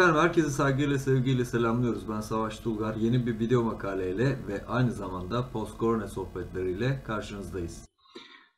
[0.00, 2.08] Efendim herkese saygıyla sevgiyle selamlıyoruz.
[2.08, 2.94] Ben Savaş Tulgar.
[2.94, 7.88] Yeni bir video makaleyle ve aynı zamanda post korona sohbetleriyle karşınızdayız.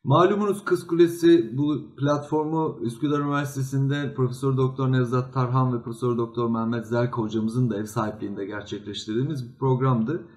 [0.03, 6.87] Malumunuz Kız Kulesi bu platformu Üsküdar Üniversitesi'nde Profesör Doktor Nevzat Tarhan ve Profesör Doktor Mehmet
[6.87, 10.27] Zerk hocamızın da ev sahipliğinde gerçekleştirdiğimiz bir programdı.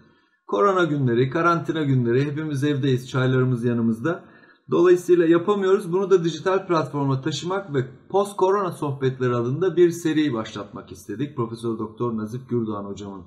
[0.47, 4.25] Korona günleri, karantina günleri hepimiz evdeyiz, çaylarımız yanımızda.
[4.71, 5.93] Dolayısıyla yapamıyoruz.
[5.93, 11.37] Bunu da dijital platforma taşımak ve post korona sohbetleri adında bir seri başlatmak istedik.
[11.37, 13.25] Profesör Doktor Nazif Gürdoğan hocamın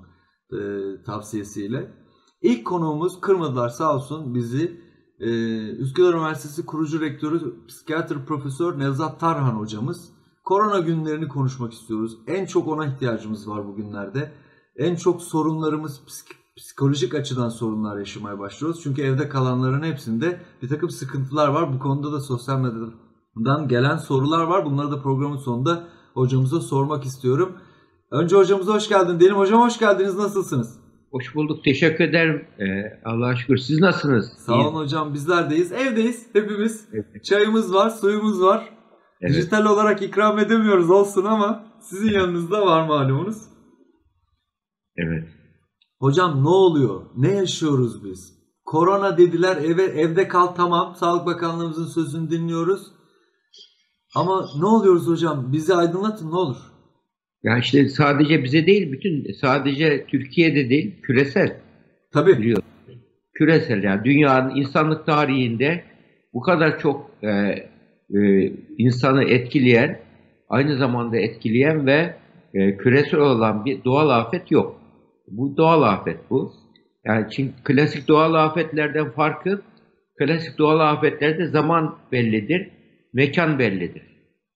[0.52, 0.58] e,
[1.06, 1.92] tavsiyesiyle.
[2.42, 4.80] İlk konuğumuz kırmadılar sağ olsun bizi
[5.20, 5.30] e,
[5.68, 10.12] Üsküdar Üniversitesi kurucu rektörü psikiyatr profesör Nevzat Tarhan hocamız.
[10.44, 12.18] Korona günlerini konuşmak istiyoruz.
[12.26, 14.32] En çok ona ihtiyacımız var bugünlerde.
[14.76, 18.80] En çok sorunlarımız psik psikolojik açıdan sorunlar yaşamaya başlıyoruz.
[18.82, 21.72] Çünkü evde kalanların hepsinde bir takım sıkıntılar var.
[21.74, 24.64] Bu konuda da sosyal medyadan gelen sorular var.
[24.64, 27.56] Bunları da programın sonunda hocamıza sormak istiyorum.
[28.10, 29.38] Önce hocamıza hoş geldin diyelim.
[29.38, 30.16] Hocam hoş geldiniz.
[30.16, 30.80] Nasılsınız?
[31.10, 31.64] Hoş bulduk.
[31.64, 32.46] Teşekkür ederim.
[32.58, 33.56] Ee, Allah'a şükür.
[33.56, 34.32] Siz nasılsınız?
[34.38, 35.14] Sağ olun hocam.
[35.14, 35.72] Bizlerdeyiz.
[35.72, 36.88] Evdeyiz hepimiz.
[36.92, 37.24] Evet.
[37.24, 38.68] Çayımız var, suyumuz var.
[39.20, 39.36] Evet.
[39.36, 43.42] Dijital olarak ikram edemiyoruz olsun ama sizin yanınızda var malumunuz.
[44.96, 45.39] Evet.
[46.00, 47.02] Hocam ne oluyor?
[47.16, 48.40] Ne yaşıyoruz biz?
[48.64, 50.94] Korona dediler eve evde kal tamam.
[50.96, 52.86] Sağlık Bakanlığımızın sözünü dinliyoruz.
[54.14, 55.52] Ama ne oluyoruz hocam?
[55.52, 56.56] Bizi aydınlatın ne olur.
[57.42, 61.60] Ya işte sadece bize değil, bütün sadece Türkiye'de değil, küresel.
[62.12, 62.38] Tabii.
[62.38, 62.62] Biliyor.
[63.34, 65.84] Küresel yani dünyanın insanlık tarihinde
[66.34, 67.28] bu kadar çok e,
[68.14, 70.00] e, insanı etkileyen,
[70.48, 72.16] aynı zamanda etkileyen ve
[72.54, 74.79] e, küresel olan bir doğal afet yok.
[75.30, 76.52] Bu doğal afet bu.
[77.04, 79.62] Yani çünkü klasik doğal afetlerden farkı
[80.18, 82.68] klasik doğal afetlerde zaman bellidir,
[83.12, 84.02] mekan bellidir.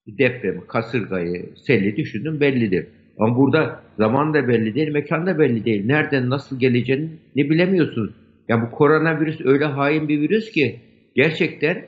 [0.07, 2.87] Depremi, kasırgayı, seli düşünün bellidir.
[3.19, 5.85] Ama burada zaman da belli değil, mekan da belli değil.
[5.85, 8.13] Nereden nasıl geleceğini ne bilemiyorsunuz.
[8.47, 10.79] Ya bu koronavirüs öyle hain bir virüs ki
[11.15, 11.85] gerçekten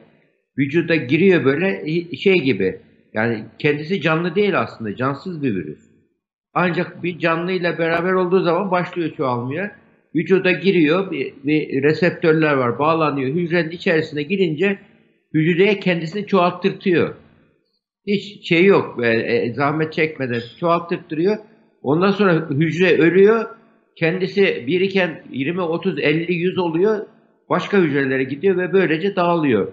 [0.58, 2.80] vücuda giriyor böyle şey gibi.
[3.14, 5.87] Yani kendisi canlı değil aslında, cansız bir virüs.
[6.59, 9.72] Ancak bir canlıyla beraber olduğu zaman başlıyor çoğalmaya.
[10.16, 13.29] Vücuda giriyor, bir, bir reseptörler var, bağlanıyor.
[13.29, 14.79] Hücrenin içerisine girince
[15.34, 17.16] hücreye kendisini çoğalttırtıyor.
[18.07, 21.38] Hiç şey yok, e, e, zahmet çekmeden çoğalttırtıyor.
[21.81, 23.45] Ondan sonra hücre ölüyor.
[23.95, 27.06] Kendisi biriken 20, 30, 50, 100 oluyor.
[27.50, 29.68] Başka hücrelere gidiyor ve böylece dağılıyor.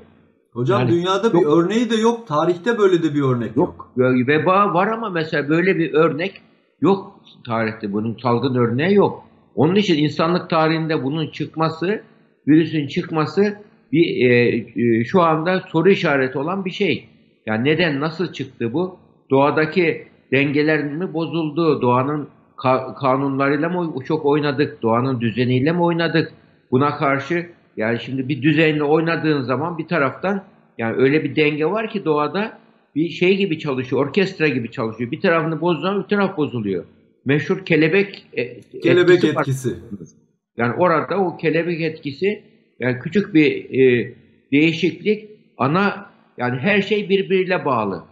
[0.52, 2.26] Hocam yani, dünyada yok, bir örneği de yok.
[2.26, 3.92] Tarihte böyle de bir örnek yok.
[3.96, 4.28] yok.
[4.28, 6.42] Veba var ama mesela böyle bir örnek
[6.84, 9.24] Yok tarihte bunun salgın örneği yok.
[9.54, 12.02] Onun için insanlık tarihinde bunun çıkması,
[12.48, 13.58] virüsün çıkması
[13.92, 17.08] bir e, e, şu anda soru işareti olan bir şey.
[17.46, 18.96] Yani neden, nasıl çıktı bu?
[19.30, 21.82] Doğadaki dengeler mi bozuldu?
[21.82, 24.82] Doğanın ka kanunlarıyla mı çok oynadık?
[24.82, 26.32] Doğanın düzeniyle mi oynadık?
[26.70, 27.46] Buna karşı
[27.76, 30.42] yani şimdi bir düzenle oynadığın zaman bir taraftan
[30.78, 32.58] yani öyle bir denge var ki doğada
[32.94, 35.10] bir şey gibi çalışıyor, orkestra gibi çalışıyor.
[35.10, 36.84] Bir tarafını bozduğunda bir taraf bozuluyor.
[37.24, 39.70] Meşhur kelebek e, kelebek etkisi.
[39.70, 40.16] etkisi.
[40.56, 42.42] Yani orada o kelebek etkisi
[42.80, 44.14] yani küçük bir e,
[44.52, 48.04] değişiklik ana yani her şey birbiriyle bağlı.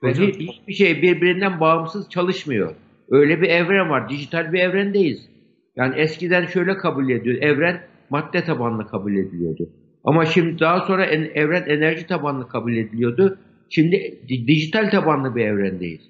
[0.00, 0.26] Hocam.
[0.26, 2.74] Ve hiçbir şey birbirinden bağımsız çalışmıyor.
[3.10, 4.08] Öyle bir evren var.
[4.08, 5.28] Dijital bir evrendeyiz.
[5.76, 7.42] Yani eskiden şöyle kabul ediyor.
[7.42, 9.70] Evren madde tabanlı kabul ediliyordu.
[10.04, 13.38] Ama şimdi daha sonra en, evren enerji tabanlı kabul ediliyordu.
[13.74, 16.00] Şimdi dijital tabanlı bir evrendeyiz.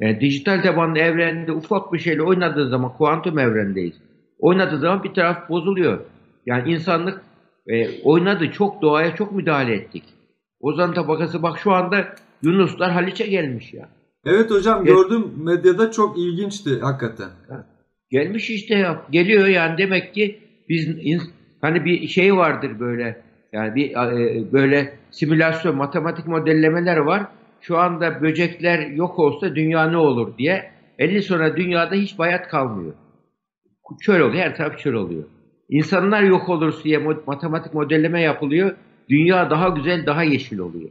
[0.00, 3.94] Yani dijital tabanlı evrende ufak bir şeyle oynadığı zaman kuantum evrendeyiz.
[4.38, 6.00] Oynadığı zaman bir taraf bozuluyor.
[6.46, 7.22] Yani insanlık
[7.66, 10.04] e, oynadı, çok doğaya çok müdahale ettik.
[10.60, 13.88] Ozan tabakası bak şu anda Yunuslar Haliç'e gelmiş ya.
[14.24, 17.28] Evet hocam Gel gördüm medyada çok ilginçti hakikaten.
[18.10, 19.02] Gelmiş işte ya.
[19.10, 20.38] Geliyor yani demek ki
[20.68, 20.88] biz
[21.60, 23.22] hani bir şey vardır böyle
[23.52, 27.26] yani bir e, böyle simülasyon, matematik modellemeler var.
[27.60, 30.70] Şu anda böcekler yok olsa dünya ne olur diye.
[30.98, 32.94] 50 sonra dünyada hiç bayat kalmıyor.
[34.00, 35.24] Çöl oluyor, her taraf çöl oluyor.
[35.68, 38.76] İnsanlar yok olursa diye matematik modelleme yapılıyor.
[39.08, 40.90] Dünya daha güzel, daha yeşil oluyor.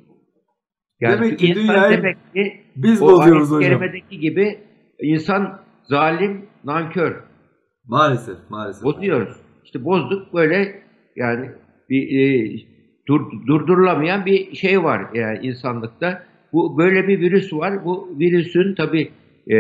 [1.00, 3.62] Yani demek ki dünyayı demek ki, biz bozuyoruz hocam.
[3.62, 4.60] kerimedeki gibi
[5.00, 7.24] insan zalim, nankör.
[7.86, 8.84] Maalesef, maalesef.
[8.84, 9.38] Bozuyoruz.
[9.64, 10.84] İşte bozduk böyle
[11.16, 11.52] yani
[11.90, 12.60] bir e,
[13.08, 16.24] dur, durdurulamayan bir şey var yani insanlıkta.
[16.54, 17.86] Bu böyle bir virüs var.
[17.86, 19.12] Bu virüsün tabi
[19.52, 19.56] e,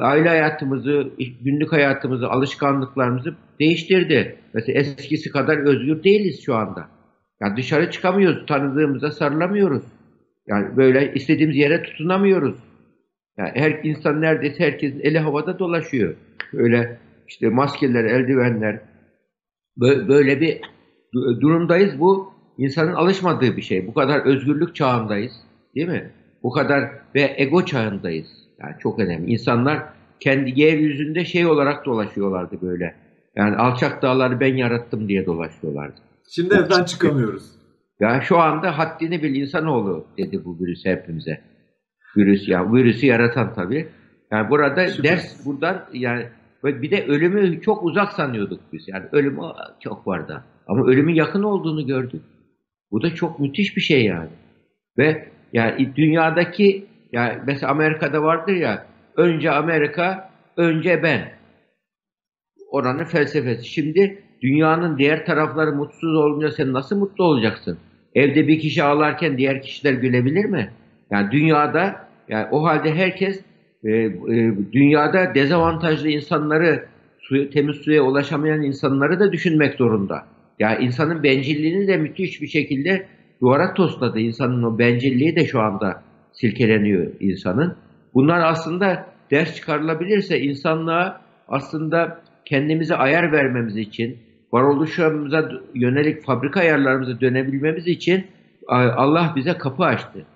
[0.00, 4.36] aile hayatımızı, günlük hayatımızı, alışkanlıklarımızı değiştirdi.
[4.54, 6.88] Mesela eskisi kadar özgür değiliz şu anda.
[7.40, 9.82] Yani dışarı çıkamıyoruz, tanıdığımıza sarılamıyoruz.
[10.46, 12.56] Yani böyle istediğimiz yere tutunamıyoruz.
[13.38, 16.14] Yani her insan neredeyse herkesin eli havada dolaşıyor.
[16.52, 18.80] Öyle işte maskeler, eldivenler
[19.78, 20.60] böyle bir
[21.14, 22.00] durumdayız.
[22.00, 23.86] Bu insanın alışmadığı bir şey.
[23.86, 25.32] Bu kadar özgürlük çağındayız.
[25.74, 26.10] Değil mi?
[26.42, 28.28] Bu kadar ve ego çağındayız.
[28.62, 29.32] Yani çok önemli.
[29.32, 29.82] İnsanlar
[30.20, 32.94] kendi yeryüzünde şey olarak dolaşıyorlardı böyle.
[33.36, 36.00] Yani alçak dağları ben yarattım diye dolaşıyorlardı.
[36.30, 37.50] Şimdi evden çıkamıyoruz.
[38.00, 41.40] Ya şu anda haddini bil insanoğlu dedi bu virüs hepimize.
[42.16, 43.88] Virüs ya virüsü yaratan tabii.
[44.32, 45.10] Yani burada Süper.
[45.12, 46.26] ders buradan yani
[46.64, 48.88] bir de ölümü çok uzak sanıyorduk biz.
[48.88, 49.38] Yani ölüm
[49.80, 50.44] çok vardı.
[50.70, 52.22] Ama ölümün yakın olduğunu gördük.
[52.90, 54.28] Bu da çok müthiş bir şey yani.
[54.98, 58.86] Ve yani dünyadaki yani mesela Amerika'da vardır ya
[59.16, 61.32] önce Amerika, önce ben.
[62.70, 63.68] Oranın felsefesi.
[63.68, 67.78] Şimdi dünyanın diğer tarafları mutsuz olunca sen nasıl mutlu olacaksın?
[68.14, 70.70] Evde bir kişi ağlarken diğer kişiler gülebilir mi?
[71.10, 73.40] Yani dünyada yani o halde herkes
[73.84, 74.12] e, e,
[74.72, 76.84] dünyada dezavantajlı insanları
[77.20, 80.26] suyu, temiz suya ulaşamayan insanları da düşünmek zorunda.
[80.60, 83.06] Yani insanın bencilliğini de müthiş bir şekilde
[83.40, 84.20] duvara tosladı.
[84.20, 86.02] İnsanın o bencilliği de şu anda
[86.32, 87.76] silkeleniyor insanın.
[88.14, 94.18] Bunlar aslında ders çıkarılabilirse insanlığa aslında kendimize ayar vermemiz için,
[94.52, 98.26] varoluşumuza yönelik fabrika ayarlarımıza dönebilmemiz için
[98.68, 100.26] Allah bize kapı açtı.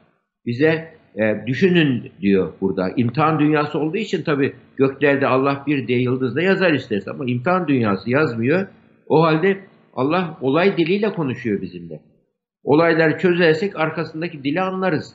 [0.47, 2.91] Bize e, düşünün diyor burada.
[2.97, 8.11] İmtihan dünyası olduğu için tabi göklerde Allah bir diye yıldızda yazar isterse ama imtihan dünyası
[8.11, 8.67] yazmıyor.
[9.09, 9.59] O halde
[9.95, 12.01] Allah olay diliyle konuşuyor bizimle.
[12.65, 15.15] Olayları çözersek arkasındaki dili anlarız.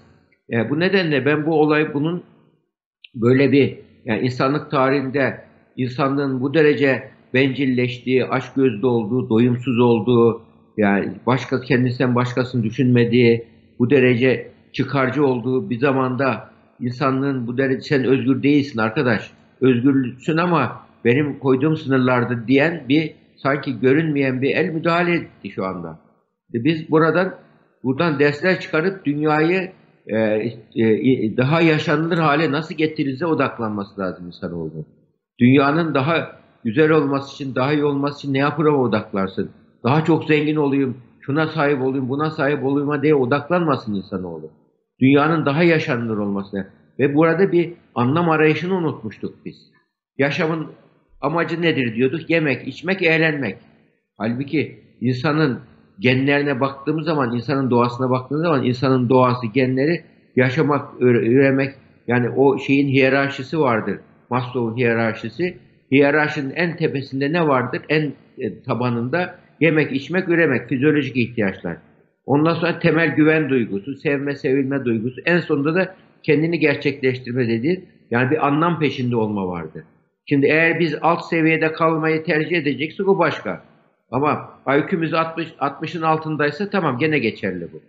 [0.50, 2.24] Yani bu nedenle ben bu olay bunun
[3.16, 5.42] böyle bir yani insanlık tarihinde
[5.76, 10.42] insanlığın bu derece bencilleştiği, aşk gözlü olduğu, doyumsuz olduğu,
[10.78, 13.46] yani başka kendisinden başkasını düşünmediği,
[13.80, 16.50] bu derece çıkarcı olduğu bir zamanda
[16.80, 19.31] insanlığın bu derece sen özgür değilsin arkadaş,
[19.62, 26.00] özgürlüksün ama benim koyduğum sınırlarda diyen bir sanki görünmeyen bir el müdahale etti şu anda.
[26.53, 27.36] Biz buradan
[27.83, 29.71] buradan dersler çıkarıp dünyayı
[30.07, 30.18] e,
[30.75, 34.86] e, daha yaşanılır hale nasıl getirirse odaklanması lazım insanoğlu.
[35.39, 39.51] Dünyanın daha güzel olması için, daha iyi olması için ne yapıra odaklarsın?
[39.83, 44.51] Daha çok zengin olayım, şuna sahip olayım, buna sahip olayım diye odaklanmasın insanoğlu.
[45.01, 46.68] Dünyanın daha yaşanılır olmasına.
[47.00, 49.56] Ve burada bir anlam arayışını unutmuştuk biz.
[50.18, 50.68] Yaşamın
[51.21, 52.30] amacı nedir diyorduk?
[52.30, 53.57] Yemek, içmek, eğlenmek.
[54.18, 55.60] Halbuki insanın
[56.00, 60.04] genlerine baktığımız zaman, insanın doğasına baktığımız zaman insanın doğası, genleri
[60.36, 61.75] yaşamak, üremek
[62.07, 64.00] yani o şeyin hiyerarşisi vardır.
[64.30, 65.57] Maslow'un hiyerarşisi.
[65.92, 67.81] Hiyerarşinin en tepesinde ne vardır?
[67.89, 71.77] En e, tabanında yemek, içmek, üremek, fizyolojik ihtiyaçlar.
[72.25, 75.21] Ondan sonra temel güven duygusu, sevme, sevilme duygusu.
[75.25, 79.83] En sonunda da kendini gerçekleştirme dediği yani bir anlam peşinde olma vardır.
[80.30, 83.64] Şimdi eğer biz alt seviyede kalmayı tercih edeceksek o başka.
[84.12, 87.81] Ama IQ'muz 60, 60'ın altındaysa tamam gene geçerli bu.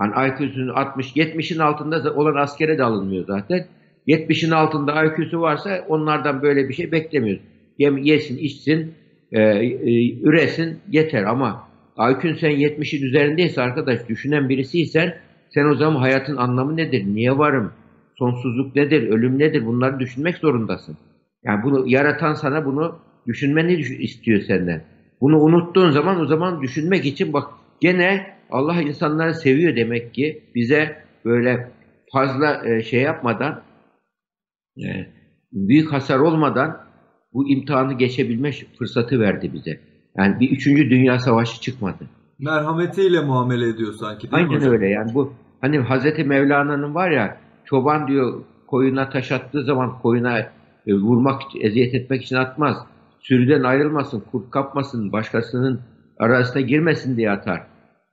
[0.00, 3.66] Yani IQ'sunun 60, 70'in altında olan askere de alınmıyor zaten.
[4.06, 7.42] 70'in altında IQ'su varsa onlardan böyle bir şey beklemiyoruz.
[7.78, 8.94] Yem, yesin, içsin,
[9.32, 15.14] e, e, üresin yeter ama IQ'un sen 70'in üzerindeyse arkadaş düşünen birisiysen
[15.50, 17.04] sen o zaman hayatın anlamı nedir?
[17.06, 17.72] Niye varım?
[18.18, 19.08] Sonsuzluk nedir?
[19.08, 19.66] Ölüm nedir?
[19.66, 20.96] Bunları düşünmek zorundasın.
[21.44, 24.84] Yani bunu yaratan sana bunu düşünmeni istiyor senden.
[25.20, 27.48] Bunu unuttuğun zaman o zaman düşünmek için bak
[27.80, 31.70] gene Allah insanları seviyor demek ki bize böyle
[32.12, 33.62] fazla e, şey yapmadan
[34.78, 34.86] e,
[35.52, 36.80] büyük hasar olmadan
[37.32, 39.80] bu imtihanı geçebilme fırsatı verdi bize.
[40.16, 42.08] Yani bir üçüncü dünya savaşı çıkmadı.
[42.38, 47.36] Merhametiyle muamele ediyor sanki değil Aynen mi öyle yani bu hani Hazreti Mevlana'nın var ya
[47.64, 50.46] çoban diyor koyuna taş attığı zaman koyuna
[50.86, 52.76] e, vurmak, eziyet etmek için atmaz.
[53.20, 55.80] Sürüden ayrılmasın, kurt kapmasın, başkasının
[56.18, 57.66] arasına girmesin diye atar.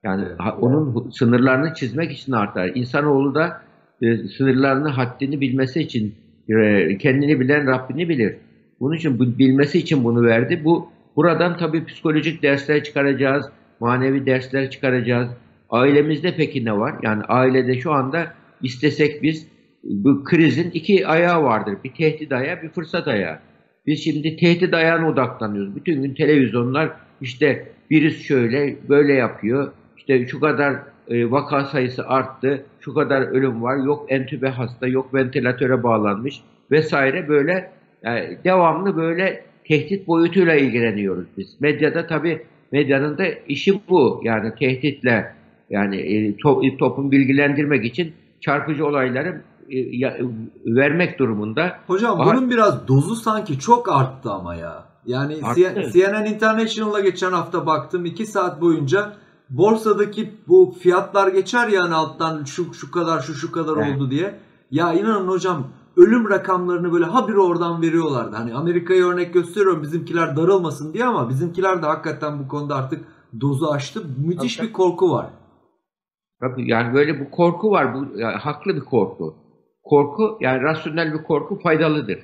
[0.03, 0.39] Yani evet.
[0.61, 2.71] onun sınırlarını çizmek için artar.
[2.75, 3.61] İnsanoğlu da
[4.01, 6.15] e, sınırlarını, haddini bilmesi için
[6.49, 8.35] e, kendini bilen Rabbini bilir.
[8.79, 10.61] Bunun için bu, bilmesi için bunu verdi.
[10.65, 13.45] Bu buradan tabii psikolojik dersler çıkaracağız,
[13.79, 15.29] manevi dersler çıkaracağız.
[15.69, 16.95] Ailemizde peki ne var?
[17.03, 19.47] Yani ailede şu anda istesek biz
[19.83, 21.77] bu krizin iki ayağı vardır.
[21.83, 23.39] Bir tehdit ayağı, bir fırsat ayağı.
[23.87, 25.75] Biz şimdi tehdit ayağına odaklanıyoruz.
[25.75, 29.71] Bütün gün televizyonlar işte virüs şöyle, böyle yapıyor.
[29.97, 30.75] İşte şu kadar
[31.07, 37.27] e, vaka sayısı arttı, şu kadar ölüm var, yok entübe hasta, yok ventilatöre bağlanmış vesaire
[37.27, 37.71] böyle
[38.03, 41.61] yani devamlı böyle tehdit boyutuyla ilgileniyoruz biz.
[41.61, 44.21] Medyada tabii medyanın da işi bu.
[44.23, 45.33] Yani tehditle
[45.69, 49.41] yani e, to, toplum bilgilendirmek için çarpıcı olayları
[50.65, 51.79] vermek durumunda.
[51.87, 54.83] Hocam Bahar- bunun biraz dozu sanki çok arttı ama ya.
[55.05, 55.91] Yani Arttı.
[55.93, 59.13] CNN International'a geçen hafta baktım 2 saat boyunca
[59.49, 63.95] borsadaki bu fiyatlar geçer yani alttan şu şu kadar şu şu kadar Evet.
[63.97, 64.39] oldu diye.
[64.71, 65.63] Ya inanın hocam
[65.97, 68.35] ölüm rakamlarını böyle habire oradan veriyorlardı.
[68.35, 73.05] Hani Amerika'ya örnek gösteriyorum bizimkiler darılmasın diye ama bizimkiler de hakikaten bu konuda artık
[73.41, 74.03] dozu aştı.
[74.17, 74.67] Müthiş Tabii.
[74.67, 75.29] bir korku var.
[76.39, 77.95] Tabii yani böyle bu korku var.
[77.95, 79.35] Bu yani haklı bir korku.
[79.83, 82.19] Korku yani rasyonel bir korku faydalıdır.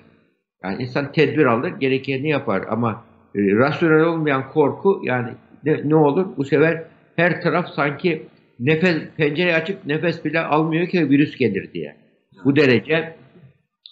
[0.64, 3.04] Yani insan tedbir alır, gerekeni yapar ama
[3.36, 5.30] e, rasyonel olmayan korku yani
[5.64, 6.26] ne, ne olur?
[6.38, 6.84] Bu sefer
[7.16, 8.28] her taraf sanki
[8.60, 11.96] nefes pencereyi açıp nefes bile almıyor ki virüs gelir diye.
[12.46, 13.16] Bu derece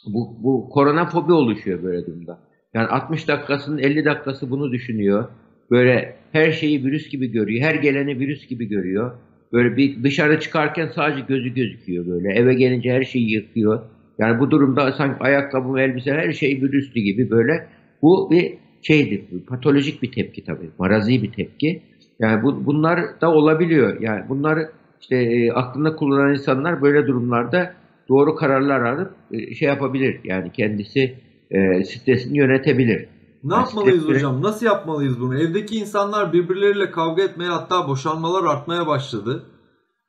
[0.06, 2.40] bu, bu koronafobi oluşuyor böyle durumda.
[2.74, 5.28] Yani 60 dakikasının 50 dakikası bunu düşünüyor.
[5.72, 7.64] Böyle her şeyi virüs gibi görüyor.
[7.64, 9.12] Her geleni virüs gibi görüyor.
[9.56, 12.34] Böyle bir dışarı çıkarken sadece gözü gözüküyor böyle.
[12.34, 13.82] Eve gelince her şeyi yıkıyor.
[14.20, 17.68] Yani bu durumda sanki ayakkabı, elbise her şey virüslü gibi böyle.
[18.02, 19.22] Bu bir şeydir.
[19.48, 20.70] Patolojik bir tepki tabii.
[20.80, 21.82] Marazi bir tepki.
[22.20, 24.02] Yani bu, bunlar da olabiliyor.
[24.02, 24.70] Yani bunları
[25.02, 27.74] işte e, aklında kullanan insanlar böyle durumlarda
[28.10, 30.20] doğru kararlar alıp e, şey yapabilir.
[30.24, 31.14] Yani kendisi
[31.52, 33.06] e, stresini yönetebilir.
[33.46, 34.42] Ne Yani yapmalıyız hocam?
[34.42, 35.40] Nasıl yapmalıyız bunu?
[35.40, 39.44] Evdeki insanlar birbirleriyle kavga etmeye hatta boşanmalar artmaya başladı.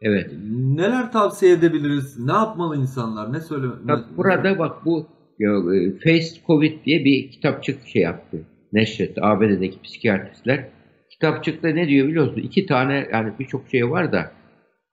[0.00, 0.30] Evet.
[0.52, 2.18] Neler tavsiye edebiliriz?
[2.18, 3.32] Ne yapmalı insanlar?
[3.32, 3.66] Ne söyle?
[3.82, 5.06] Bak ne- burada bak bu
[5.38, 8.36] ya, e, Face Covid diye bir kitapçık şey yaptı.
[8.72, 10.68] Neşretti ABD'deki psikiyatristler.
[11.10, 12.40] Kitapçıkta ne diyor biliyor musun?
[12.40, 14.32] İki tane yani birçok şey var da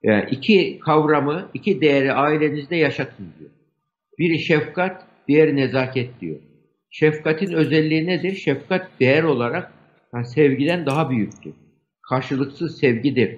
[0.02, 3.50] yani iki kavramı, iki değeri ailenizde yaşatın diyor.
[4.18, 6.36] Biri şefkat, diğeri nezaket diyor.
[6.94, 8.34] Şefkatin özelliği nedir?
[8.34, 9.72] Şefkat değer olarak
[10.14, 11.52] yani sevgiden daha büyüktür.
[12.08, 13.36] Karşılıksız sevgidir.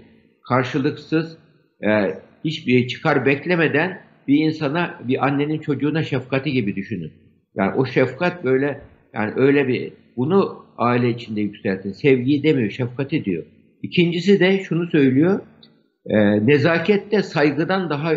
[0.48, 1.38] Karşılıksız
[1.82, 1.88] e,
[2.44, 7.12] hiçbir çıkar beklemeden bir insana, bir annenin çocuğuna şefkati gibi düşünün.
[7.54, 8.80] Yani o şefkat böyle
[9.14, 11.92] yani öyle bir bunu aile içinde yükseltin.
[11.92, 13.44] Sevgiyi demiyor, şefkati diyor.
[13.82, 15.40] İkincisi de şunu söylüyor.
[16.06, 18.12] E, nezaket de saygıdan daha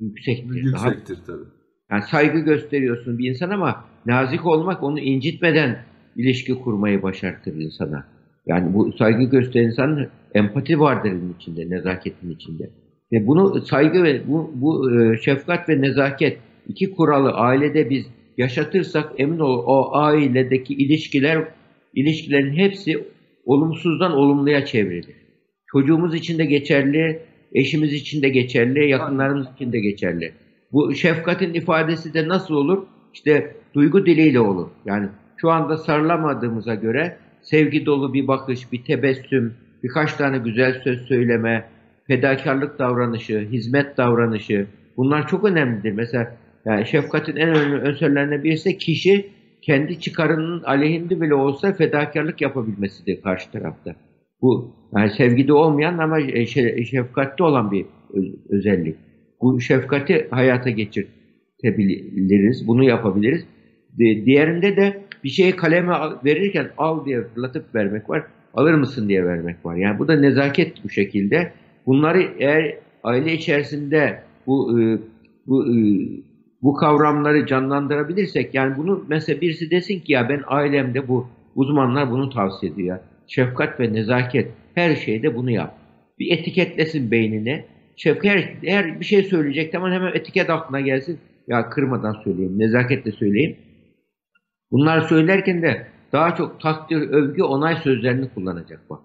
[0.00, 0.72] yüksektir.
[0.72, 1.48] Daha Yüksektir tabii.
[1.90, 5.78] yani saygı gösteriyorsun bir insan ama nazik olmak onu incitmeden
[6.16, 8.06] ilişki kurmayı başartır insana.
[8.46, 12.70] Yani bu saygı gösteren insanın empati vardır içinde, nezaketin içinde.
[13.12, 18.06] Ve bunu saygı ve bu, bu e, şefkat ve nezaket iki kuralı ailede biz
[18.38, 21.48] yaşatırsak emin ol o ailedeki ilişkiler
[21.94, 23.04] ilişkilerin hepsi
[23.44, 25.16] olumsuzdan olumluya çevrilir.
[25.72, 30.32] Çocuğumuz için de geçerli, eşimiz için de geçerli, yakınlarımız için de geçerli.
[30.72, 32.86] Bu şefkatin ifadesi de nasıl olur?
[33.14, 34.68] İşte duygu diliyle olur.
[34.84, 41.00] Yani şu anda sarılamadığımıza göre sevgi dolu bir bakış, bir tebessüm, birkaç tane güzel söz
[41.02, 41.64] söyleme,
[42.06, 44.66] fedakarlık davranışı, hizmet davranışı
[44.96, 45.92] bunlar çok önemlidir.
[45.92, 49.26] Mesela yani şefkatin en önemli unsurlarından birisi kişi
[49.62, 53.94] kendi çıkarının aleyhinde bile olsa fedakarlık yapabilmesidir karşı tarafta.
[54.42, 57.86] Bu yani sevgide olmayan ama şe- şefkatli olan bir
[58.50, 58.96] özellik.
[59.40, 63.46] Bu şefkati hayata geçirtebiliriz, bunu yapabiliriz.
[63.98, 68.22] Di- Diğerinde de bir şeyi kaleme al- verirken al diye fırlatıp vermek var,
[68.54, 69.76] alır mısın diye vermek var.
[69.76, 71.52] Yani bu da nezaket bu şekilde.
[71.86, 72.74] Bunları eğer
[73.04, 74.98] aile içerisinde bu e,
[75.46, 75.76] bu e,
[76.62, 82.30] bu kavramları canlandırabilirsek yani bunu mesela birisi desin ki ya ben ailemde bu uzmanlar bunu
[82.30, 82.98] tavsiye ediyor.
[83.26, 85.74] Şefkat ve nezaket her şeyde bunu yap.
[86.18, 87.64] Bir etiketlesin beynine.
[87.96, 91.18] Şefkat her, her bir şey söyleyecek zaman hemen etiket aklına gelsin.
[91.48, 93.56] Ya kırmadan söyleyeyim, nezaketle söyleyeyim.
[94.74, 99.00] Bunlar söylerken de daha çok takdir, övgü, onay sözlerini kullanacak bak.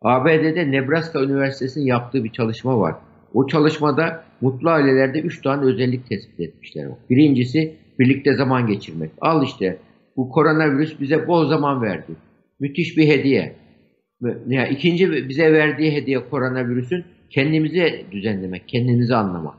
[0.00, 2.94] ABD'de Nebraska Üniversitesi'nin yaptığı bir çalışma var.
[3.34, 6.88] O çalışmada mutlu ailelerde 3 tane özellik tespit etmişler.
[7.10, 9.10] Birincisi birlikte zaman geçirmek.
[9.20, 9.78] Al işte
[10.16, 12.12] bu koronavirüs bize bol zaman verdi.
[12.60, 13.56] Müthiş bir hediye.
[14.22, 19.54] Ve- Ya ikinci bize verdiği hediye koronavirüsün kendimizi düzenlemek, kendinizi anlamak.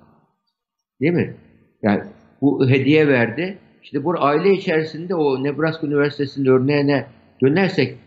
[1.01, 1.33] Değil mi?
[1.81, 2.01] Yani
[2.41, 3.57] bu hediye verdi.
[3.83, 7.05] İşte bu aile içerisinde o Nebraska Üniversitesi'nin örneğine
[7.41, 7.97] dönersek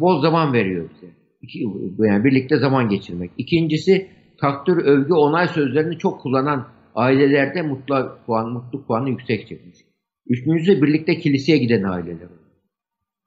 [0.00, 1.12] bol zaman veriyor bize.
[1.42, 1.58] İki,
[1.98, 3.30] yani birlikte zaman geçirmek.
[3.38, 4.08] İkincisi
[4.40, 9.76] takdir, övgü, onay sözlerini çok kullanan ailelerde mutlu puan, mutluluk puanı yüksek çıkmış.
[10.26, 12.28] Üçüncüsü birlikte kiliseye giden aileler.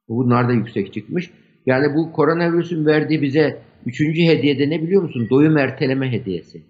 [0.07, 1.31] Bunlar da yüksek çıkmış.
[1.65, 5.27] Yani bu koronavirüsün verdiği bize üçüncü hediyede ne biliyor musun?
[5.29, 6.63] Doyum erteleme hediyesi.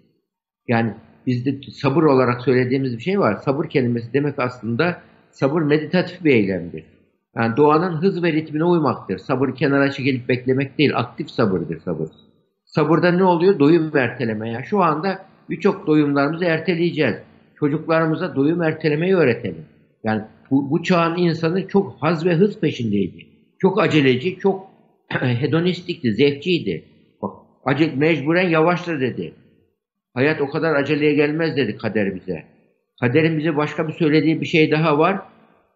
[0.68, 0.94] Yani
[1.26, 3.36] bizde sabır olarak söylediğimiz bir şey var.
[3.44, 5.02] Sabır kelimesi demek aslında
[5.36, 6.84] sabır meditatif bir eylemdir.
[7.36, 9.18] Yani doğanın hız ve ritmine uymaktır.
[9.18, 12.08] Sabır kenara çekilip beklemek değil, aktif sabırdır sabır.
[12.64, 13.58] Sabırda ne oluyor?
[13.58, 14.50] Doyum erteleme.
[14.50, 17.16] Yani şu anda birçok doyumlarımızı erteleyeceğiz.
[17.58, 19.64] çocuklarımıza doyum ertelemeyi öğretelim.
[20.04, 23.26] Yani bu, bu çağın insanı çok haz ve hız peşindeydi.
[23.58, 24.66] Çok aceleci, çok
[25.20, 26.84] hedonistikti, zevkçiydi.
[27.22, 27.30] Bak,
[27.64, 29.34] acele, mecburen yavaşla dedi.
[30.14, 32.55] Hayat o kadar aceleye gelmez dedi kader bize.
[33.00, 35.20] Kaderin bize başka bir söylediği bir şey daha var.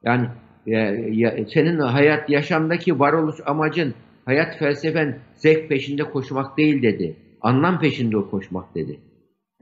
[0.03, 0.29] Yani
[0.67, 7.17] ya, ya, senin hayat yaşamdaki varoluş amacın, hayat felsefen zevk peşinde koşmak değil dedi.
[7.41, 9.01] Anlam peşinde koşmak dedi.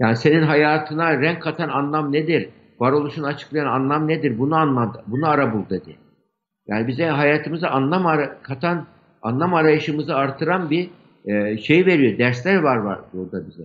[0.00, 2.48] Yani senin hayatına renk katan anlam nedir?
[2.80, 4.38] Varoluşunu açıklayan anlam nedir?
[4.38, 5.96] Bunu anla, bunu ara bul dedi.
[6.66, 8.86] Yani bize hayatımıza anlam ara, katan,
[9.22, 10.90] anlam arayışımızı artıran bir
[11.24, 12.18] e, şey veriyor.
[12.18, 13.62] Dersler var var burada bize.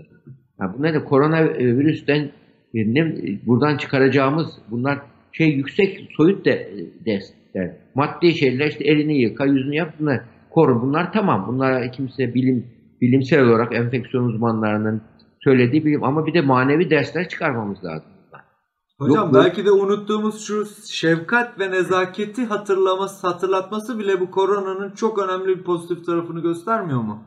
[0.59, 2.31] Yani bunlar da koronavirüsten
[2.73, 3.15] ne,
[3.45, 4.99] buradan çıkaracağımız bunlar
[5.31, 6.73] şey yüksek soyut de,
[7.05, 7.77] dersler.
[7.95, 10.81] Maddi şeyler işte elini yıka, yüzünü yap bunlar koru.
[10.81, 11.45] Bunlar tamam.
[11.47, 12.67] Bunlara kimse bilim
[13.01, 15.01] bilimsel olarak enfeksiyon uzmanlarının
[15.43, 18.13] söylediği bilim ama bir de manevi dersler çıkarmamız lazım.
[18.99, 25.19] Hocam Yok, belki de unuttuğumuz şu şefkat ve nezaketi hatırlaması, hatırlatması bile bu koronanın çok
[25.19, 27.23] önemli bir pozitif tarafını göstermiyor mu?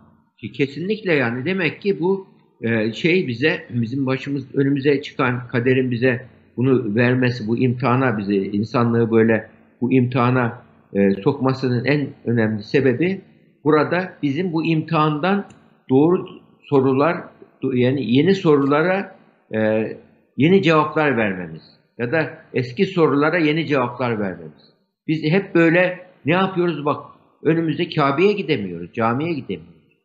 [0.57, 2.27] Kesinlikle yani demek ki bu
[2.63, 9.11] e, şey bize bizim başımız önümüze çıkan kaderin bize bunu vermesi, bu imtihana bizi insanlığı
[9.11, 10.63] böyle bu imtihana
[10.95, 13.21] e, sokmasının en önemli sebebi
[13.65, 15.45] burada bizim bu imtihandan
[15.91, 16.27] doğru
[16.61, 17.17] sorular
[17.63, 19.17] yani yeni sorulara
[19.55, 19.89] e,
[20.37, 21.63] yeni cevaplar vermemiz
[21.99, 24.73] ya da eski sorulara yeni cevaplar vermemiz.
[25.07, 27.07] Biz hep böyle ne yapıyoruz bak
[27.43, 29.99] önümüzde Kabe'ye gidemiyoruz, camiye gidemiyoruz.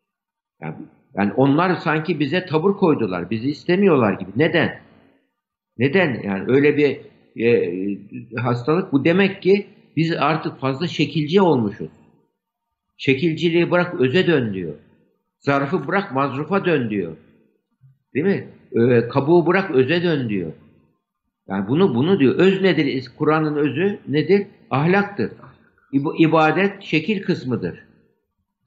[0.61, 0.75] Yani,
[1.17, 4.31] yani onlar sanki bize tabur koydular, bizi istemiyorlar gibi.
[4.35, 4.79] Neden?
[5.77, 6.21] Neden?
[6.23, 6.99] Yani öyle bir
[7.45, 11.89] e, hastalık bu demek ki biz artık fazla şekilci olmuşuz.
[12.97, 14.73] Şekilciliği bırak öze dön diyor.
[15.39, 17.17] Zarfı bırak mazrufa dön diyor.
[18.13, 18.47] Değil mi?
[18.71, 20.51] Ee, kabuğu bırak öze dön diyor.
[21.47, 22.35] Yani bunu bunu diyor.
[22.35, 23.05] Öz nedir?
[23.17, 24.47] Kur'an'ın özü nedir?
[24.69, 25.31] Ahlaktır.
[26.17, 27.90] İbadet şekil kısmıdır.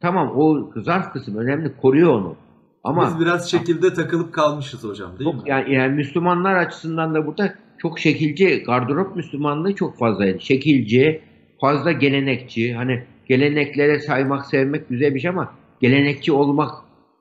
[0.05, 1.77] Tamam o zarf kısmı önemli.
[1.77, 2.37] Koruyor onu.
[2.85, 5.51] Ama biz biraz şekilde takılıp kalmışız hocam değil çok, mi?
[5.51, 10.41] Yani, yani Müslümanlar açısından da burada çok şekilci, gardırop Müslümanlığı çok fazlaydı.
[10.41, 11.21] Şekilci,
[11.61, 12.75] fazla gelenekçi.
[12.75, 16.71] Hani geleneklere saymak, sevmek güzel bir şey ama gelenekçi olmak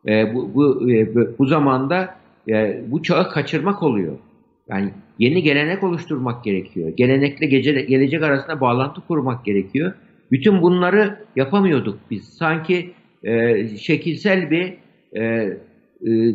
[0.08, 2.16] e, bu, bu, e, bu zamanda
[2.50, 4.14] e, bu çağı kaçırmak oluyor.
[4.70, 6.90] Yani yeni gelenek oluşturmak gerekiyor.
[6.90, 9.94] Gelenekle gece, gelecek arasında bağlantı kurmak gerekiyor.
[10.32, 12.24] Bütün bunları yapamıyorduk biz.
[12.24, 14.74] Sanki e, şekilsel bir
[15.14, 15.24] e,
[16.06, 16.30] e,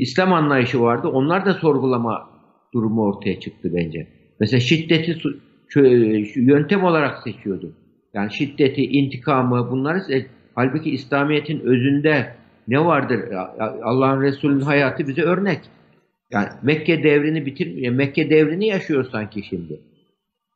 [0.00, 1.08] İslam anlayışı vardı.
[1.08, 2.30] Onlar da sorgulama
[2.74, 4.06] durumu ortaya çıktı bence.
[4.40, 5.16] Mesela şiddeti
[6.36, 7.72] yöntem olarak seçiyordu.
[8.14, 12.34] Yani şiddeti, intikamı bunları halbuki İslamiyet'in özünde
[12.68, 13.20] ne vardır?
[13.82, 15.60] Allah'ın Resulü'nün hayatı bize örnek.
[16.30, 17.94] Yani Mekke devrini bitirmiyor.
[17.94, 19.80] Mekke devrini yaşıyor sanki şimdi.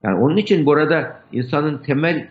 [0.02, 2.28] Yani onun için burada insanın temel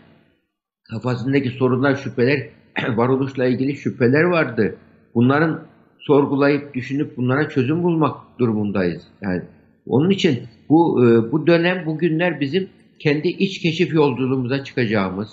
[0.93, 2.49] kafasındaki sorunlar, şüpheler,
[2.95, 4.75] varoluşla ilgili şüpheler vardı.
[5.15, 5.62] Bunların
[5.99, 9.03] sorgulayıp, düşünüp bunlara çözüm bulmak durumundayız.
[9.21, 9.41] Yani
[9.88, 15.29] onun için bu e, bu dönem, bu günler bizim kendi iç keşif yolculuğumuza çıkacağımız,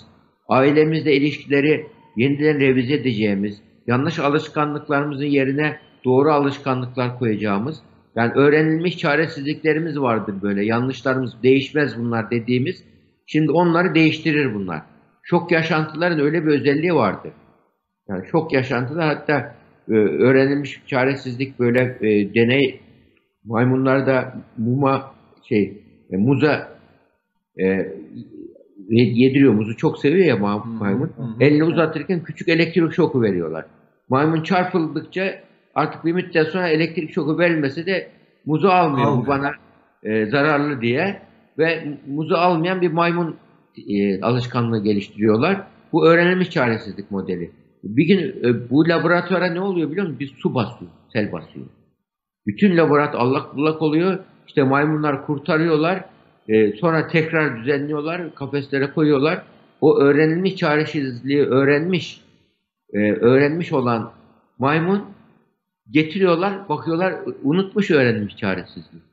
[0.49, 7.79] ailemizle ilişkileri yeniden revize edeceğimiz, yanlış alışkanlıklarımızın yerine doğru alışkanlıklar koyacağımız,
[8.15, 12.83] yani öğrenilmiş çaresizliklerimiz vardır böyle, yanlışlarımız değişmez bunlar dediğimiz,
[13.25, 14.81] şimdi onları değiştirir bunlar.
[15.23, 17.31] Şok yaşantıların öyle bir özelliği vardır.
[18.09, 19.55] Yani şok yaşantılar hatta
[19.89, 22.79] e, öğrenilmiş çaresizlik böyle e, deney
[23.45, 25.11] maymunlarda muma
[25.43, 26.71] şey e, muza
[27.59, 27.95] e,
[28.89, 31.11] yediriyor muzu çok seviyor ya maymun.
[31.17, 31.43] Hı hı.
[31.43, 33.65] Elini uzatırken küçük elektrik şoku veriyorlar.
[34.09, 35.33] Maymun çarpıldıkça
[35.75, 38.09] artık bir müddet sonra elektrik şoku verilmesi de
[38.45, 39.25] muzu almıyor Almıyor.
[39.25, 39.51] bu bana
[40.03, 41.21] e, zararlı diye
[41.57, 43.35] ve muzu almayan bir maymun
[43.77, 45.67] e, alışkanlığı geliştiriyorlar.
[45.93, 47.51] Bu öğrenilmiş çaresizlik modeli.
[47.83, 50.19] Bir gün e, bu laboratuvara ne oluyor biliyor musun?
[50.19, 51.65] Bir su basıyor, sel basıyor.
[52.47, 54.19] Bütün laboratuvar allak bullak oluyor.
[54.47, 56.05] İşte maymunlar kurtarıyorlar.
[56.47, 58.35] E, sonra tekrar düzenliyorlar.
[58.35, 59.43] Kafeslere koyuyorlar.
[59.81, 62.21] O öğrenilmiş çaresizliği öğrenmiş
[62.93, 64.11] e, öğrenmiş olan
[64.59, 65.05] maymun
[65.91, 69.03] getiriyorlar, bakıyorlar unutmuş öğrenmiş çaresizliği.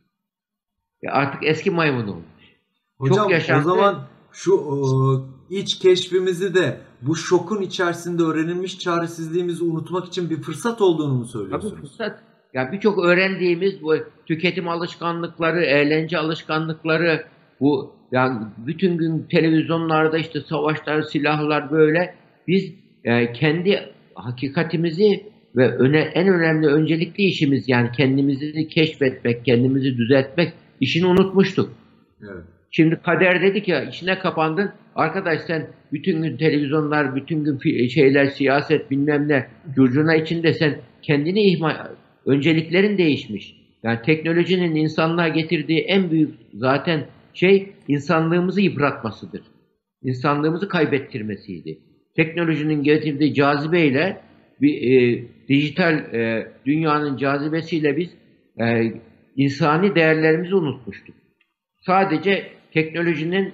[1.02, 2.56] Ya artık eski maymun olmuş.
[2.98, 3.70] Hocam Çok yaşandı.
[3.70, 4.06] o zaman
[4.38, 11.14] şu o, iç keşfimizi de bu şokun içerisinde öğrenilmiş çaresizliğimizi unutmak için bir fırsat olduğunu
[11.14, 11.74] mu söylüyorsunuz?
[11.74, 12.18] Tabii fırsat.
[12.54, 13.94] Ya birçok öğrendiğimiz bu
[14.26, 17.24] tüketim alışkanlıkları, eğlence alışkanlıkları,
[17.60, 22.14] bu yani bütün gün televizyonlarda işte savaşlar, silahlar böyle
[22.48, 22.72] biz
[23.04, 31.06] e, kendi hakikatimizi ve öne, en önemli öncelikli işimiz yani kendimizi keşfetmek, kendimizi düzeltmek işini
[31.06, 31.70] unutmuştuk.
[32.22, 32.57] Evet.
[32.70, 34.72] Şimdi kader dedik ya içine kapandın.
[34.94, 41.42] Arkadaş sen bütün gün televizyonlar, bütün gün şeyler, siyaset bilmem ne curcuna içinde sen kendini
[41.42, 41.76] ihmal,
[42.26, 43.54] önceliklerin değişmiş.
[43.82, 49.42] Yani teknolojinin insanlığa getirdiği en büyük zaten şey insanlığımızı yıpratmasıdır.
[50.02, 51.78] İnsanlığımızı kaybettirmesiydi.
[52.16, 54.20] Teknolojinin getirdiği cazibeyle
[54.60, 58.10] bir e, dijital e, dünyanın cazibesiyle biz
[58.60, 58.92] e,
[59.36, 61.14] insani değerlerimizi unutmuştuk.
[61.86, 63.52] Sadece teknolojinin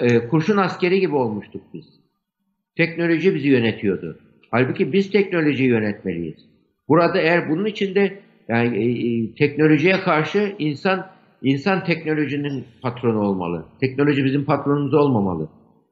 [0.00, 1.84] e, kurşun askeri gibi olmuştuk biz.
[2.76, 4.18] Teknoloji bizi yönetiyordu.
[4.50, 6.36] Halbuki biz teknolojiyi yönetmeliyiz.
[6.88, 11.06] Burada eğer bunun içinde yani e, e, teknolojiye karşı insan
[11.42, 13.64] insan teknolojinin patronu olmalı.
[13.80, 15.48] Teknoloji bizim patronumuz olmamalı.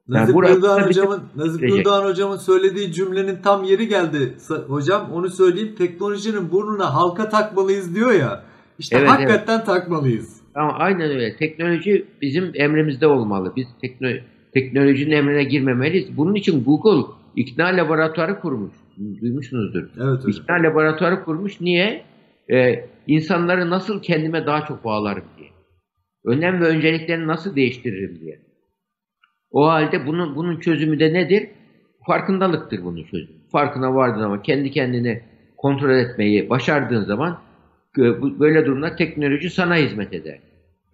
[0.07, 4.33] Nazif yani Güldoğan hocamın Nazif Güldoğan hocamın söylediği cümlenin tam yeri geldi
[4.67, 5.11] hocam.
[5.13, 5.75] Onu söyleyeyim.
[5.77, 8.43] Teknolojinin burnuna halka takmalıyız diyor ya.
[8.79, 9.65] İşte evet, hakikaten evet.
[9.65, 10.44] takmalıyız.
[10.55, 11.35] Ama aynen öyle.
[11.35, 13.53] Teknoloji bizim emrimizde olmalı.
[13.55, 14.09] Biz tekno
[14.53, 16.17] teknolojinin emrine girmemeliyiz.
[16.17, 18.73] Bunun için Google ikna laboratuvarı kurmuş.
[19.21, 19.83] Duymuşsunuzdur.
[19.97, 20.43] Evet hocam.
[20.43, 21.61] İkna laboratuvarı kurmuş.
[21.61, 22.03] Niye?
[22.51, 25.49] Ee, insanları nasıl kendime daha çok bağlarım diye.
[26.25, 28.39] Önem ve önceliklerini nasıl değiştiririm diye.
[29.51, 31.49] O halde bunun bunun çözümü de nedir?
[32.07, 33.37] Farkındalıktır bunun çözümü.
[33.51, 35.21] Farkına vardın ama kendi kendini
[35.57, 37.39] kontrol etmeyi başardığın zaman
[38.39, 40.39] böyle durumda teknoloji sana hizmet eder.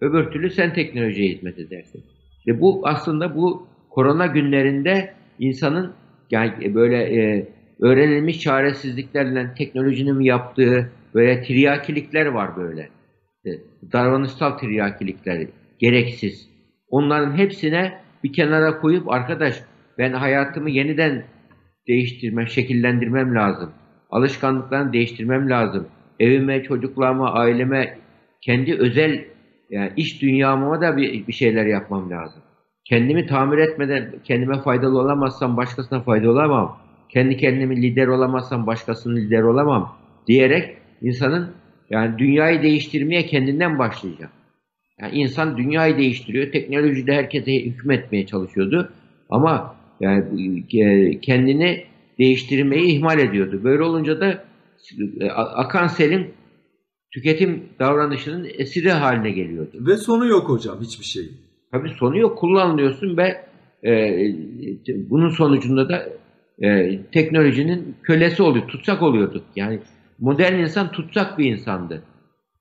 [0.00, 2.04] Öbür türlü sen teknolojiye hizmet edersin.
[2.46, 5.92] Ve bu aslında bu korona günlerinde insanın
[6.30, 7.48] yani böyle e,
[7.80, 12.88] öğrenilmiş çaresizliklerle teknolojinin yaptığı böyle tiryakilikler var böyle.
[13.46, 13.50] E,
[13.92, 15.46] davranışsal tiryakilikler,
[15.78, 16.48] gereksiz.
[16.88, 17.92] Onların hepsine
[18.24, 19.62] bir kenara koyup arkadaş
[19.98, 21.24] ben hayatımı yeniden
[21.88, 23.70] değiştirmem, şekillendirmem lazım.
[24.10, 25.88] Alışkanlıklarını değiştirmem lazım.
[26.22, 27.98] Evime, çocuklarıma, aileme,
[28.40, 29.24] kendi özel
[29.70, 32.42] yani iş dünyama da bir, bir şeyler yapmam lazım.
[32.84, 36.78] Kendimi tamir etmeden kendime faydalı olamazsam başkasına faydalı olamam.
[37.08, 41.50] Kendi kendimi lider olamazsam başkasının lider olamam diyerek insanın
[41.90, 44.30] yani dünyayı değiştirmeye kendinden başlayacak.
[45.00, 46.52] Yani insan dünyayı değiştiriyor.
[46.52, 48.92] Teknolojide herkese hükmetmeye çalışıyordu.
[49.30, 50.24] Ama yani
[50.74, 51.84] e, kendini
[52.18, 53.60] değiştirmeyi ihmal ediyordu.
[53.64, 54.44] Böyle olunca da
[55.34, 56.34] akan selin
[57.14, 59.76] tüketim davranışının esiri haline geliyordu.
[59.80, 61.30] Ve sonu yok hocam hiçbir şey.
[61.72, 62.38] Tabii sonu yok.
[62.38, 63.44] Kullanılıyorsun ve
[63.84, 63.90] e,
[65.10, 66.08] bunun sonucunda da
[66.66, 68.68] e, teknolojinin kölesi oluyor.
[68.68, 69.44] Tutsak oluyorduk.
[69.56, 69.78] Yani
[70.18, 72.02] modern insan tutsak bir insandı.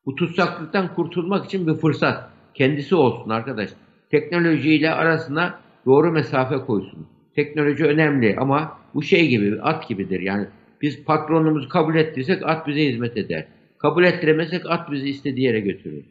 [0.06, 2.30] Bu tutsaklıktan kurtulmak için bir fırsat.
[2.54, 3.70] Kendisi olsun arkadaş.
[4.12, 7.08] Teknolojiyle arasına doğru mesafe koysun.
[7.36, 10.20] Teknoloji önemli ama bu şey gibi, at gibidir.
[10.20, 10.48] Yani
[10.82, 13.46] biz patronumuzu kabul ettiysek at bize hizmet eder.
[13.78, 16.06] Kabul ettiremezsek at bizi istediği yere götürür.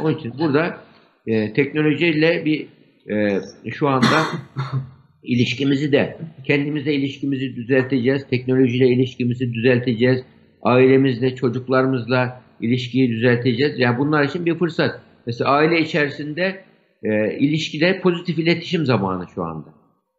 [0.00, 0.80] Onun için burada
[1.26, 2.66] e, teknolojiyle bir
[3.10, 3.40] e,
[3.70, 4.24] şu anda
[5.22, 8.26] ilişkimizi de kendimize ilişkimizi düzelteceğiz.
[8.30, 10.22] Teknolojiyle ilişkimizi düzelteceğiz.
[10.62, 13.78] Ailemizle, çocuklarımızla ilişkiyi düzelteceğiz.
[13.78, 15.00] Yani bunlar için bir fırsat.
[15.26, 16.64] Mesela aile içerisinde
[17.02, 19.74] e, ilişkide pozitif iletişim zamanı şu anda.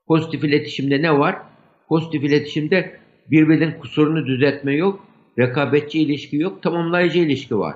[0.08, 1.36] Pozitif iletişimde ne var?
[1.90, 3.00] Pozitif iletişimde
[3.32, 5.06] birbirinin kusurunu düzeltme yok,
[5.40, 7.76] rekabetçi ilişki yok, tamamlayıcı ilişki var.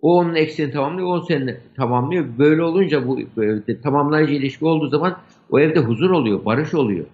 [0.00, 2.38] O onun eksiğini tamamlıyor, o senin tamamlıyor.
[2.38, 5.18] Böyle olunca bu böyle, tamamlayıcı ilişki olduğu zaman
[5.50, 7.06] o evde huzur oluyor, barış oluyor.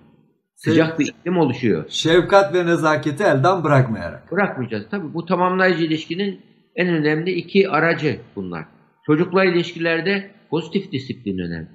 [0.56, 1.84] Sıcak bir iklim oluşuyor.
[1.88, 4.32] Şefkat ve nezaketi elden bırakmayarak.
[4.32, 4.86] Bırakmayacağız.
[4.90, 6.40] Tabii bu tamamlayıcı ilişkinin
[6.76, 8.64] en önemli iki aracı bunlar.
[9.06, 11.68] Çocuklar ilişkilerde pozitif disiplin önemli.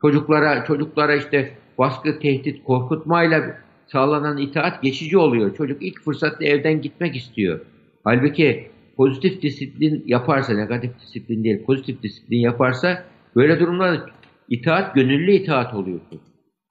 [0.00, 3.56] Çocuklara çocuklara işte baskı, tehdit, korkutmayla
[3.92, 5.56] sağlanan itaat geçici oluyor.
[5.56, 7.60] Çocuk ilk fırsatta evden gitmek istiyor.
[8.04, 13.04] Halbuki pozitif disiplin yaparsa, negatif disiplin değil, pozitif disiplin yaparsa
[13.36, 14.06] böyle durumlarda
[14.48, 16.00] itaat gönüllü itaat oluyor.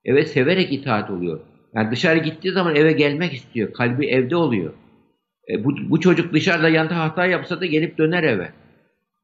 [0.04, 1.40] Eve severek itaat oluyor.
[1.74, 3.72] Yani dışarı gittiği zaman eve gelmek istiyor.
[3.72, 4.72] Kalbi evde oluyor.
[5.50, 8.52] E, bu, bu çocuk dışarıda yanda hata yapsa da gelip döner eve.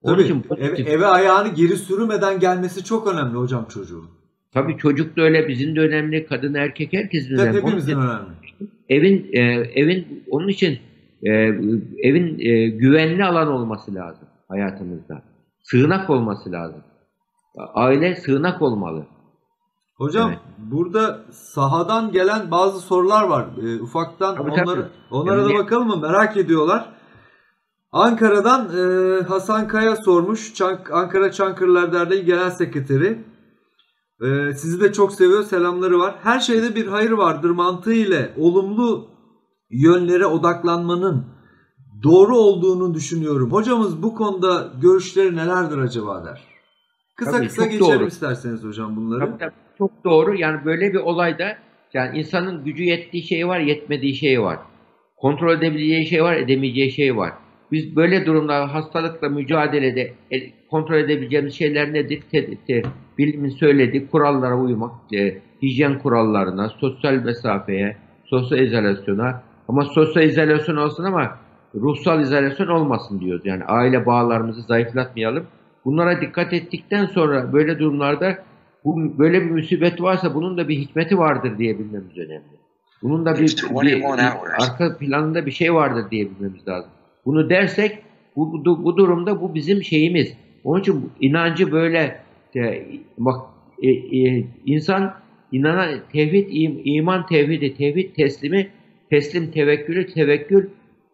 [0.03, 4.24] Onun Tabii için eve, eve ayağını geri sürmeden gelmesi çok önemli hocam çocuğun.
[4.55, 7.63] Tabii çocuk da öyle, bizim de önemli, kadın erkek herkesin önemli.
[7.63, 8.35] Hepimizin önemli.
[8.89, 9.41] Evin e,
[9.75, 10.79] evin onun için
[11.23, 11.31] e,
[12.03, 15.23] evin e, güvenli alan olması lazım hayatımızda.
[15.63, 16.83] Sığınak olması lazım.
[17.75, 19.07] Aile sığınak olmalı.
[19.97, 20.39] Hocam evet.
[20.59, 23.47] burada sahadan gelen bazı sorular var.
[23.63, 24.91] E, ufaktan tabii, onları tabii.
[25.11, 25.97] onlara yani, da bakalım mı?
[25.97, 26.95] Merak ediyorlar.
[27.93, 30.55] Ankara'dan e, Hasan Kaya sormuş.
[30.55, 33.19] Çank, Ankara Çankırılar Derneği Genel Sekreteri.
[34.23, 35.43] E, sizi de çok seviyor.
[35.43, 36.15] Selamları var.
[36.23, 39.09] Her şeyde bir hayır vardır mantığı ile olumlu
[39.71, 41.27] yönlere odaklanmanın
[42.03, 43.53] doğru olduğunu düşünüyorum.
[43.53, 46.43] Hocamız bu konuda görüşleri nelerdir acaba der.
[47.17, 48.07] Kısa Tabii, kısa geçelim doğru.
[48.07, 49.21] isterseniz hocam bunları.
[49.21, 50.35] Tabii, tabii, çok doğru.
[50.35, 51.59] Yani böyle bir olayda
[51.95, 54.59] yani insanın gücü yettiği şey var, yetmediği şey var.
[55.17, 57.33] Kontrol edebileceği şey var, edemeyeceği şey var.
[57.73, 60.37] Biz böyle durumda hastalıkla mücadelede e,
[60.71, 62.23] kontrol edebileceğimiz şeyler nedir?
[63.19, 69.43] Bilimin söylediği kurallara uymak, e, hijyen kurallarına, sosyal mesafeye, sosyal izolasyona.
[69.69, 71.39] Ama sosyal izolasyon olsun ama
[71.75, 73.47] ruhsal izolasyon olmasın diyoruz.
[73.47, 75.45] Yani aile bağlarımızı zayıflatmayalım.
[75.85, 78.39] Bunlara dikkat ettikten sonra böyle durumlarda
[78.85, 82.45] bu böyle bir musibet varsa bunun da bir hikmeti vardır diyebilmemiz önemli.
[83.03, 84.03] Bunun da bir, It's 21 bir- bir
[84.63, 86.91] arka planında bir şey vardır diyebilmemiz lazım.
[87.27, 87.99] Bunu dersek
[88.37, 90.35] bu, bu, bu durumda bu bizim şeyimiz.
[90.65, 92.21] Onun için inancı böyle
[92.57, 92.85] e,
[93.19, 93.37] bak
[93.83, 95.15] e, e, insan
[95.53, 98.69] inanan tevhid im- iman tevhidi tevhid teslimi
[99.11, 100.69] teslim tevekkülü tevekkül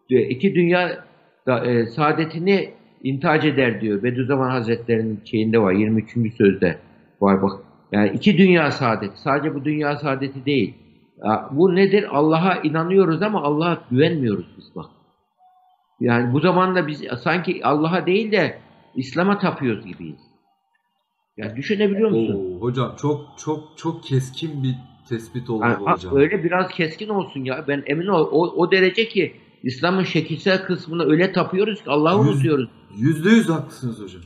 [0.09, 1.05] e, iki dünya
[1.47, 2.69] da, e, saadetini
[3.03, 4.03] intihac eder diyor.
[4.03, 6.35] Bediüzzaman Hazretleri'nin şeyinde var 23.
[6.37, 6.77] sözde
[7.21, 7.51] var bak.
[7.91, 9.21] Yani iki dünya saadeti.
[9.21, 10.73] Sadece bu dünya saadeti değil.
[11.51, 12.05] Bu nedir?
[12.11, 14.85] Allah'a inanıyoruz ama Allah'a güvenmiyoruz biz bak.
[16.01, 18.57] Yani bu zamanda biz sanki Allah'a değil de
[18.95, 20.19] İslam'a tapıyoruz gibiyiz.
[21.37, 22.55] Yani düşünebiliyor musun?
[22.55, 24.75] Oo, hocam çok çok çok keskin bir
[25.09, 26.15] tespit oldu Yani, hocam.
[26.15, 27.65] öyle biraz keskin olsun ya.
[27.67, 29.33] Ben emin ol o, o derece ki
[29.63, 32.69] İslam'ın şekilsel kısmını öyle tapıyoruz ki Allah'ı unutuyoruz.
[32.97, 34.21] Yüzde yüz haklısınız hocam.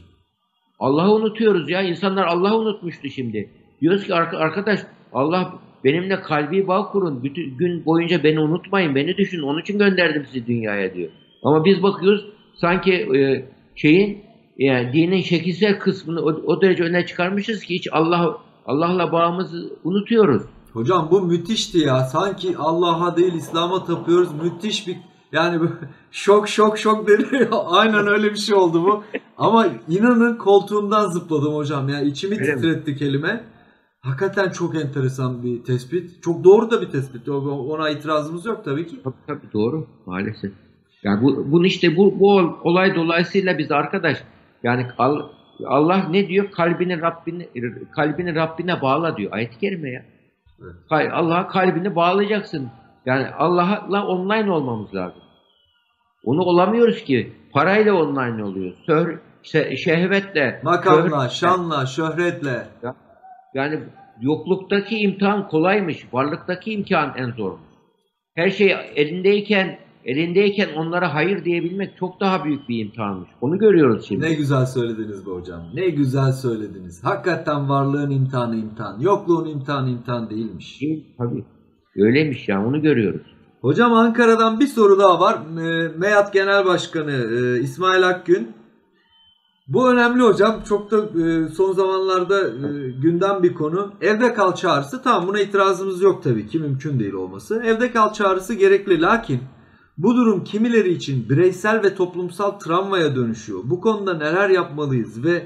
[0.80, 1.82] Allah'ı unutuyoruz ya.
[1.82, 3.50] İnsanlar Allah'ı unutmuştu şimdi.
[3.82, 4.80] Diyoruz ki "Arka- arkadaş
[5.14, 7.24] Allah benimle kalbi bağ kurun.
[7.24, 8.96] Bütün gün boyunca beni unutmayın.
[8.96, 9.42] Beni düşünün.
[9.44, 11.10] Onun için gönderdim sizi dünyaya diyor.
[11.46, 14.24] Ama biz bakıyoruz sanki e, şeyin
[14.58, 20.44] yani dinin şekilsel kısmını o, o derece öne çıkarmışız ki hiç Allah Allah'la bağımızı unutuyoruz.
[20.74, 22.00] Hocam bu müthişti ya.
[22.00, 24.30] Sanki Allah'a değil İslam'a tapıyoruz.
[24.44, 24.98] Müthiş bir
[25.32, 25.70] yani
[26.12, 27.50] şok şok şok dedi.
[27.68, 29.04] Aynen öyle bir şey oldu bu.
[29.38, 31.90] Ama inanın koltuğumdan zıpladım hocam.
[31.90, 32.62] Ya içimi Öyle mi?
[32.62, 33.44] titretti kelime.
[34.02, 36.24] Hakikaten çok enteresan bir tespit.
[36.24, 37.30] Çok doğru da bir tespit.
[37.30, 39.00] Ona itirazımız yok tabii ki.
[39.04, 40.64] Tabii tabii doğru maalesef.
[41.06, 44.18] Yani bu bunu işte bu bu ol- olay dolayısıyla biz arkadaş
[44.63, 45.30] yani Al-
[45.65, 46.52] Allah ne diyor?
[46.52, 47.48] Kalbini Rabbine
[47.96, 49.32] kalbini Rabbine bağla diyor.
[49.34, 50.06] Ayet-i kerime ya.
[50.62, 51.12] Evet.
[51.13, 52.70] Allah'a kalbini bağlayacaksın.
[53.06, 55.22] Yani Allah'la online olmamız lazım.
[56.24, 57.34] Onu olamıyoruz ki.
[57.54, 58.80] Parayla online oluyoruz.
[58.86, 61.30] Söhr, şe- şehvetle, Makamla, şöhretle.
[61.30, 62.68] şanla, şöhretle.
[63.54, 63.80] Yani
[64.22, 67.62] yokluktaki imtihan kolaymış, varlıktaki imtihan en zormuş.
[68.36, 73.30] Her şey elindeyken, elindeyken onlara hayır diyebilmek çok daha büyük bir imtihanmış.
[73.41, 74.26] Onu görüyoruz şimdi.
[74.26, 75.62] Ne güzel söylediniz be hocam.
[75.74, 77.04] Ne güzel söylediniz.
[77.04, 79.00] Hakikaten varlığın imtihanı imtihan.
[79.00, 80.82] Yokluğun imtihanı imtihan değilmiş.
[80.82, 81.46] Değil, tabii.
[81.98, 83.36] Öyleymiş ya, onu görüyoruz.
[83.62, 85.36] Hocam Ankara'dan bir soru daha var.
[85.36, 88.52] E, MEYAT Genel Başkanı e, İsmail Akgün.
[89.68, 90.63] Bu önemli hocam.
[90.70, 93.94] Çok da e, son zamanlarda e, gündem bir konu.
[94.02, 95.02] Evde kal çağrısı.
[95.02, 96.60] Tamam buna itirazımız yok tabii ki.
[96.60, 97.63] Mümkün değil olması.
[97.65, 99.02] Evde kal çağrısı gerekli.
[99.02, 99.39] Lakin
[99.98, 103.60] bu durum kimileri için bireysel ve toplumsal travmaya dönüşüyor.
[103.64, 105.46] Bu konuda neler yapmalıyız ve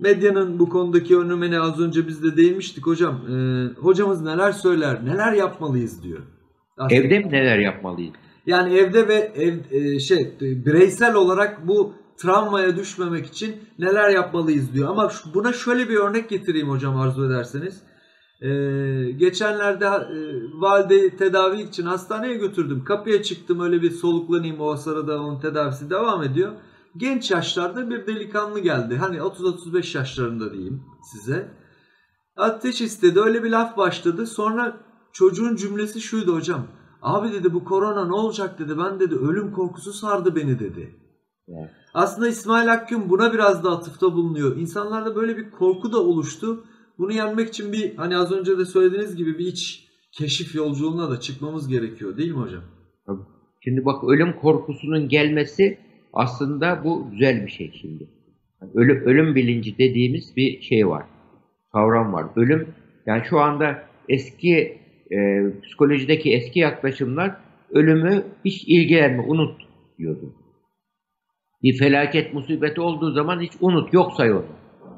[0.00, 3.14] medyanın bu konudaki önlemine az önce biz de değinmiştik hocam.
[3.14, 3.34] E,
[3.80, 6.20] hocamız neler söyler, neler yapmalıyız diyor.
[6.78, 8.14] Aslında- Evde mi neler yapmalıyız?
[8.46, 14.88] yani evde ve ev e, şey bireysel olarak bu travmaya düşmemek için neler yapmalıyız diyor.
[14.88, 17.82] Ama buna şöyle bir örnek getireyim hocam arzu ederseniz.
[18.42, 18.50] E,
[19.10, 20.18] geçenlerde e,
[20.60, 22.84] valideyi tedavi için hastaneye götürdüm.
[22.84, 26.52] Kapıya çıktım öyle bir soluklanayım o sırada onun tedavisi devam ediyor.
[26.96, 28.96] Genç yaşlarda bir delikanlı geldi.
[28.96, 31.48] Hani 30-35 yaşlarında diyeyim size.
[32.36, 34.26] Ateş istedi öyle bir laf başladı.
[34.26, 34.76] Sonra
[35.12, 36.66] çocuğun cümlesi şuydu hocam.
[37.02, 38.78] Abi dedi bu korona ne olacak dedi.
[38.78, 40.96] Ben dedi ölüm korkusu sardı beni dedi.
[41.48, 41.70] Evet.
[41.94, 44.56] Aslında İsmail Hakkım buna biraz da atıfta bulunuyor.
[44.56, 46.64] İnsanlarda böyle bir korku da oluştu.
[46.98, 51.20] Bunu yenmek için bir hani az önce de söylediğiniz gibi bir iç keşif yolculuğuna da
[51.20, 52.62] çıkmamız gerekiyor değil mi hocam?
[53.06, 53.22] Tabii.
[53.60, 55.78] Şimdi bak ölüm korkusunun gelmesi
[56.12, 58.08] aslında bu güzel bir şey şimdi.
[58.62, 61.04] Yani ölüm, ölüm bilinci dediğimiz bir şey var.
[61.72, 62.26] Kavram var.
[62.36, 62.68] Ölüm
[63.06, 64.78] yani şu anda eski
[65.10, 67.36] e, psikolojideki eski yaklaşımlar
[67.70, 69.60] ölümü hiç ilgilenme, unut
[69.98, 70.34] diyordu.
[71.62, 74.44] Bir felaket musibeti olduğu zaman hiç unut, yok say onu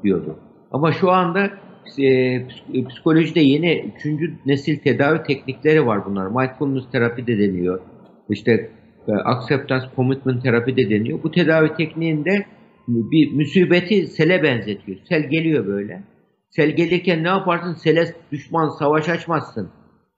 [0.03, 0.39] diyordu.
[0.71, 1.51] Ama şu anda
[1.99, 2.03] e,
[2.47, 6.27] psik- psikolojide yeni üçüncü nesil tedavi teknikleri var bunlar.
[6.27, 7.81] Mindfulness terapi de deniyor.
[8.29, 8.69] İşte
[9.07, 11.23] e, acceptance commitment terapi de deniyor.
[11.23, 12.45] Bu tedavi tekniğinde
[12.87, 14.97] bir musibeti sele benzetiyor.
[15.09, 16.03] Sel geliyor böyle.
[16.49, 17.73] Sel gelirken ne yaparsın?
[17.73, 19.69] Sele düşman, savaş açmazsın.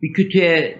[0.01, 0.79] Bir kütüğe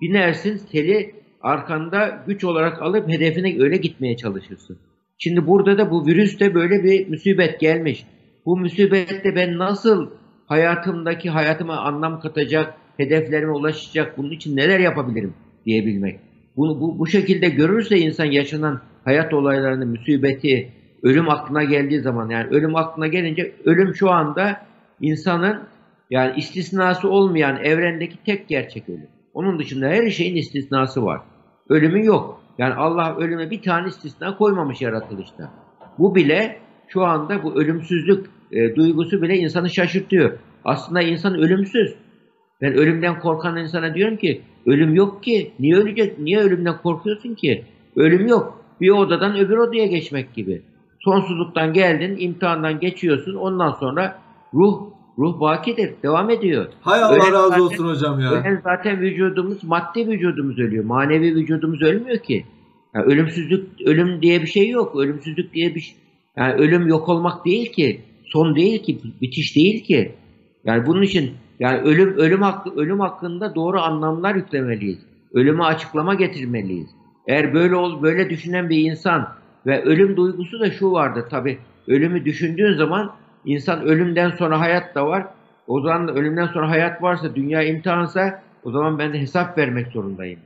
[0.00, 4.78] binersin, seli arkanda güç olarak alıp hedefine öyle gitmeye çalışırsın.
[5.18, 8.06] Şimdi burada da bu virüste böyle bir musibet gelmiş.
[8.46, 10.10] Bu musibette ben nasıl
[10.46, 15.34] hayatımdaki hayatıma anlam katacak, hedeflerime ulaşacak, bunun için neler yapabilirim
[15.66, 16.20] diyebilmek.
[16.56, 22.48] Bunu bu, bu şekilde görürse insan yaşanan hayat olaylarını, musibeti, ölüm aklına geldiği zaman yani
[22.50, 24.60] ölüm aklına gelince ölüm şu anda
[25.00, 25.60] insanın
[26.10, 29.08] yani istisnası olmayan evrendeki tek gerçek ölüm.
[29.34, 31.20] Onun dışında her şeyin istisnası var.
[31.68, 32.40] Ölümü yok.
[32.58, 35.50] Yani Allah ölüme bir tane istisna koymamış yaratılışta.
[35.98, 40.38] Bu bile şu anda bu ölümsüzlük e, duygusu bile insanı şaşırtıyor.
[40.64, 41.94] Aslında insan ölümsüz.
[42.62, 45.52] Ben ölümden korkan insana diyorum ki ölüm yok ki.
[45.60, 46.18] Niye ölecek?
[46.18, 47.64] Niye ölümden korkuyorsun ki?
[47.96, 48.60] Ölüm yok.
[48.80, 50.62] Bir odadan öbür odaya geçmek gibi.
[51.00, 53.34] Sonsuzluktan geldin, imtihandan geçiyorsun.
[53.34, 54.18] Ondan sonra
[54.54, 56.66] ruh ruh bakidir, devam ediyor.
[56.80, 58.30] Hay Allah Ölen razı zaten- olsun hocam ya.
[58.30, 60.84] Ölen zaten vücudumuz, maddi vücudumuz ölüyor.
[60.84, 62.44] Manevi vücudumuz ölmüyor ki.
[62.94, 64.96] Yani ölümsüzlük, ölüm diye bir şey yok.
[64.96, 65.96] Ölümsüzlük diye bir şey.
[66.36, 68.00] Yani ölüm yok olmak değil ki.
[68.26, 70.14] Son değil ki, bitiş değil ki.
[70.64, 74.98] Yani bunun için yani ölüm ölüm hakkı ölüm hakkında doğru anlamlar yüklemeliyiz.
[75.34, 76.90] Ölüme açıklama getirmeliyiz.
[77.26, 79.28] Eğer böyle ol böyle düşünen bir insan
[79.66, 81.58] ve ölüm duygusu da şu vardı tabi.
[81.88, 83.12] Ölümü düşündüğün zaman
[83.44, 85.26] insan ölümden sonra hayat da var.
[85.66, 90.40] O zaman ölümden sonra hayat varsa dünya imtihansa o zaman ben de hesap vermek zorundayım.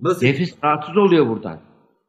[0.00, 0.26] Nasıl?
[0.26, 1.58] Nefis rahatsız oluyor buradan.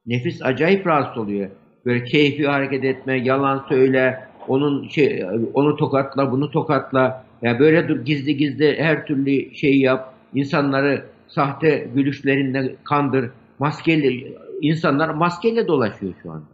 [0.06, 1.50] Nefis acayip rahatsız oluyor.
[1.86, 7.26] Böyle keyfi hareket etme, yalan söyle, onun şey, onu tokatla, bunu tokatla.
[7.42, 10.14] Ya böyle dur gizli gizli her türlü şeyi yap.
[10.34, 13.30] İnsanları sahte gülüşlerinde kandır.
[13.60, 16.46] Maskeli insanlar maskeyle dolaşıyor şu anda.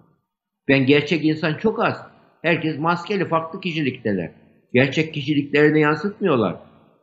[0.67, 2.01] Ben gerçek insan çok az.
[2.41, 4.31] Herkes maskeli, farklı kişilikteler.
[4.73, 6.55] Gerçek kişiliklerini yansıtmıyorlar.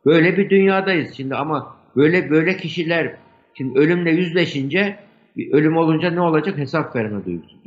[0.05, 3.15] Böyle bir dünyadayız şimdi ama böyle böyle kişiler
[3.53, 4.95] şimdi ölümle yüzleşince
[5.37, 6.57] bir ölüm olunca ne olacak?
[6.57, 7.57] Hesap verme duygusu.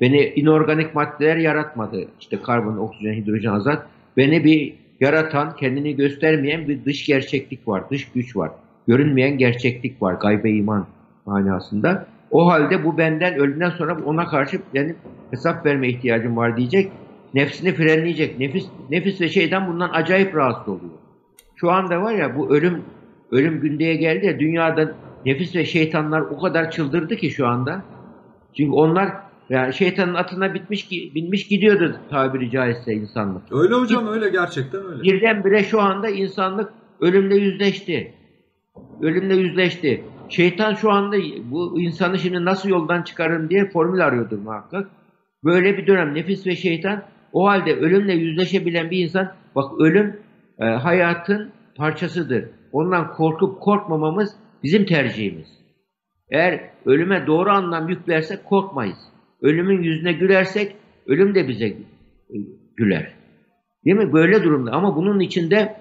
[0.00, 2.08] Beni inorganik maddeler yaratmadı.
[2.20, 3.78] İşte karbon, oksijen, hidrojen, azot.
[4.16, 8.50] Beni bir yaratan, kendini göstermeyen bir dış gerçeklik var, dış güç var.
[8.86, 10.86] Görünmeyen gerçeklik var, gaybe iman
[11.26, 12.06] manasında.
[12.30, 14.96] O halde bu benden ölümden sonra ona karşı benim
[15.30, 16.92] hesap verme ihtiyacım var diyecek.
[17.34, 18.38] Nefsini frenleyecek.
[18.38, 20.98] Nefis, nefis ve şeyden bundan acayip rahatsız oluyor.
[21.56, 22.82] Şu anda var ya bu ölüm
[23.30, 24.94] ölüm gündeye geldi ya dünyada
[25.26, 27.82] nefis ve şeytanlar o kadar çıldırdı ki şu anda.
[28.56, 29.12] Çünkü onlar
[29.50, 33.42] yani şeytanın atına bitmiş ki binmiş gidiyordu tabiri caizse insanlık.
[33.52, 35.02] Öyle hocam öyle gerçekten öyle.
[35.02, 38.14] Birdenbire şu anda insanlık ölümle yüzleşti.
[39.02, 40.04] Ölümle yüzleşti.
[40.28, 41.16] Şeytan şu anda
[41.50, 44.90] bu insanı şimdi nasıl yoldan çıkarırım diye formül arıyordur muhakkak.
[45.44, 50.20] Böyle bir dönem nefis ve şeytan o halde ölümle yüzleşebilen bir insan bak ölüm
[50.58, 52.44] e, hayatın parçasıdır.
[52.72, 55.58] Ondan korkup korkmamamız bizim tercihimiz.
[56.30, 59.07] Eğer ölüme doğru anlam yüklersek korkmayız.
[59.42, 61.76] Ölümün yüzüne gülersek ölüm de bize
[62.76, 63.12] güler.
[63.84, 64.12] Değil mi?
[64.12, 64.72] Böyle durumda.
[64.72, 65.76] Ama bunun içinde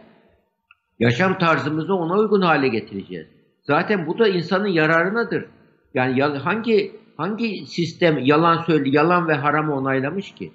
[1.00, 3.28] yaşam tarzımızı ona uygun hale getireceğiz.
[3.64, 5.46] Zaten bu da insanın yararınadır.
[5.94, 10.52] Yani ya- hangi hangi sistem yalan söyle, yalan ve haramı onaylamış ki?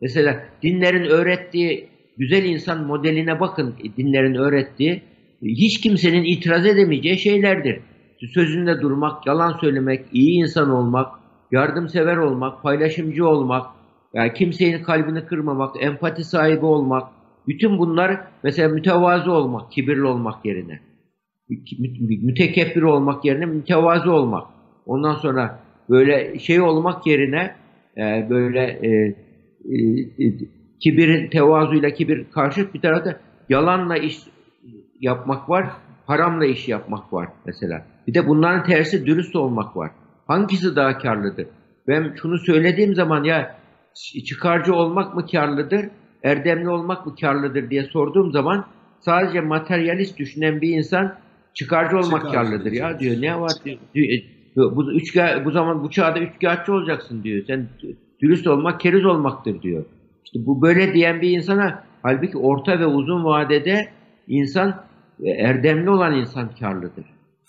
[0.00, 5.02] Mesela dinlerin öğrettiği güzel insan modeline bakın dinlerin öğrettiği
[5.42, 7.80] hiç kimsenin itiraz edemeyeceği şeylerdir.
[8.34, 11.06] Sözünde durmak, yalan söylemek, iyi insan olmak,
[11.52, 13.66] yardımsever olmak, paylaşımcı olmak,
[14.14, 17.08] yani kimsenin kalbini kırmamak, empati sahibi olmak,
[17.48, 20.80] bütün bunlar mesela mütevazı olmak, kibirli olmak yerine.
[21.48, 24.46] Mü- Mütekebbir olmak yerine mütevazı olmak.
[24.86, 25.58] Ondan sonra
[25.90, 27.54] böyle şey olmak yerine
[27.96, 30.32] e, böyle e, e, e,
[30.80, 34.18] kibir, tevazuyla kibir karşıt bir tarafta yalanla iş
[35.00, 35.66] yapmak var,
[36.06, 37.86] haramla iş yapmak var mesela.
[38.06, 39.90] Bir de bunların tersi dürüst olmak var.
[40.28, 41.46] Hangisi daha karlıdır?
[41.88, 43.58] Ben şunu söylediğim zaman ya
[44.24, 45.86] çıkarcı olmak mı karlıdır,
[46.22, 48.64] erdemli olmak mı karlıdır diye sorduğum zaman
[49.00, 51.14] sadece materyalist düşünen bir insan
[51.54, 53.22] çıkarcı olmak Çıkarcı karlıdır ya diyor.
[53.22, 53.78] Ne var diyor.
[53.94, 54.22] diyor,
[54.56, 57.44] Bu, üçga, bu zaman bu çağda üçkağıtçı olacaksın diyor.
[57.46, 57.68] Sen
[58.22, 59.84] dürüst olmak keriz olmaktır diyor.
[60.24, 63.88] İşte bu böyle diyen bir insana halbuki orta ve uzun vadede
[64.28, 64.84] insan
[65.22, 67.04] e, erdemli olan insan karlıdır.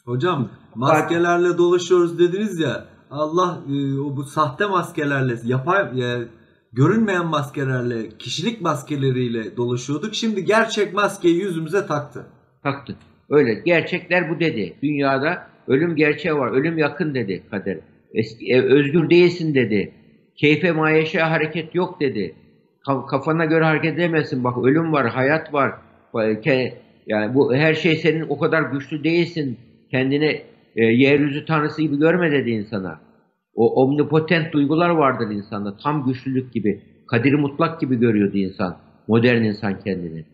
[0.10, 2.86] Hocam maskelerle dolaşıyoruz dediniz ya.
[3.12, 6.28] Allah e, o bu sahte maskelerle, yapay e,
[6.74, 10.16] görünmeyen maskelerle, kişilik maskeleriyle dolaşıyorduk.
[10.16, 12.26] Şimdi gerçek maskeyi yüzümüze taktı.
[12.64, 12.96] Taktı.
[13.30, 13.54] Öyle.
[13.66, 14.74] Gerçekler bu dedi.
[14.84, 16.52] Dünyada ölüm gerçeği var.
[16.52, 17.78] Ölüm yakın dedi kader.
[18.14, 19.94] Eski, e, özgür değilsin dedi.
[20.36, 22.36] Keyfe mayeşe hareket yok dedi.
[22.88, 24.44] Ka- Kafana göre hareket edemezsin.
[24.44, 25.72] Bak ölüm var, hayat var.
[27.08, 29.58] Yani bu her şey senin o kadar güçlü değilsin.
[29.92, 30.42] Kendini
[30.76, 33.00] e, yeryüzü tanrısı gibi görme dedi insana.
[33.56, 35.78] O omnipotent duygular vardır insanda.
[35.84, 36.82] Tam güçlülük gibi.
[37.08, 38.78] Kadir mutlak gibi görüyordu insan.
[39.08, 40.26] Modern insan kendini.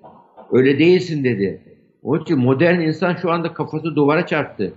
[0.52, 1.62] Öyle değilsin dedi.
[2.04, 4.74] Onun için modern insan şu anda kafası duvara çarptı.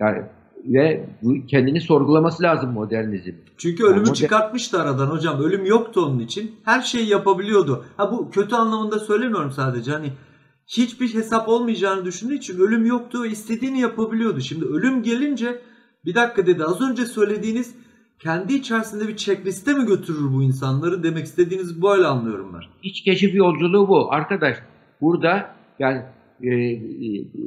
[0.00, 0.22] Yani
[0.64, 1.04] ve
[1.48, 3.32] kendini sorgulaması lazım modernizm.
[3.56, 4.14] Çünkü ölümü yani modern...
[4.14, 5.40] çıkartmıştı aradan hocam.
[5.42, 6.56] Ölüm yoktu onun için.
[6.64, 7.84] Her şeyi yapabiliyordu.
[7.96, 9.90] Ha bu kötü anlamında söylemiyorum sadece.
[9.92, 10.12] Hani
[10.68, 14.40] hiçbir hesap olmayacağını düşündüğü için ölüm yoktu ve istediğini yapabiliyordu.
[14.40, 15.58] Şimdi ölüm gelince
[16.04, 17.74] bir dakika dedi az önce söylediğiniz
[18.18, 22.60] kendi içerisinde bir checkliste mi götürür bu insanları demek istediğiniz böyle anlıyorum ben.
[22.82, 24.56] İç keşif yolculuğu bu arkadaş.
[25.00, 26.02] Burada yani
[26.42, 26.76] e, e,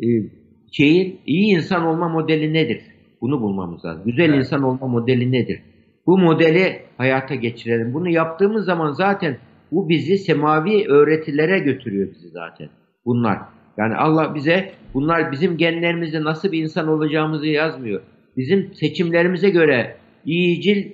[0.08, 0.30] e,
[0.72, 2.82] şeyin iyi insan olma modeli nedir?
[3.22, 4.04] Bunu bulmamız lazım.
[4.06, 4.38] Güzel evet.
[4.40, 5.62] insan olma modeli nedir?
[6.08, 7.94] Bu modeli hayata geçirelim.
[7.94, 9.38] Bunu yaptığımız zaman zaten
[9.72, 12.70] bu bizi semavi öğretilere götürüyor bizi zaten.
[13.06, 13.40] Bunlar.
[13.78, 18.02] Yani Allah bize bunlar bizim genlerimizde nasıl bir insan olacağımızı yazmıyor.
[18.38, 20.92] Bizim seçimlerimize göre iyicil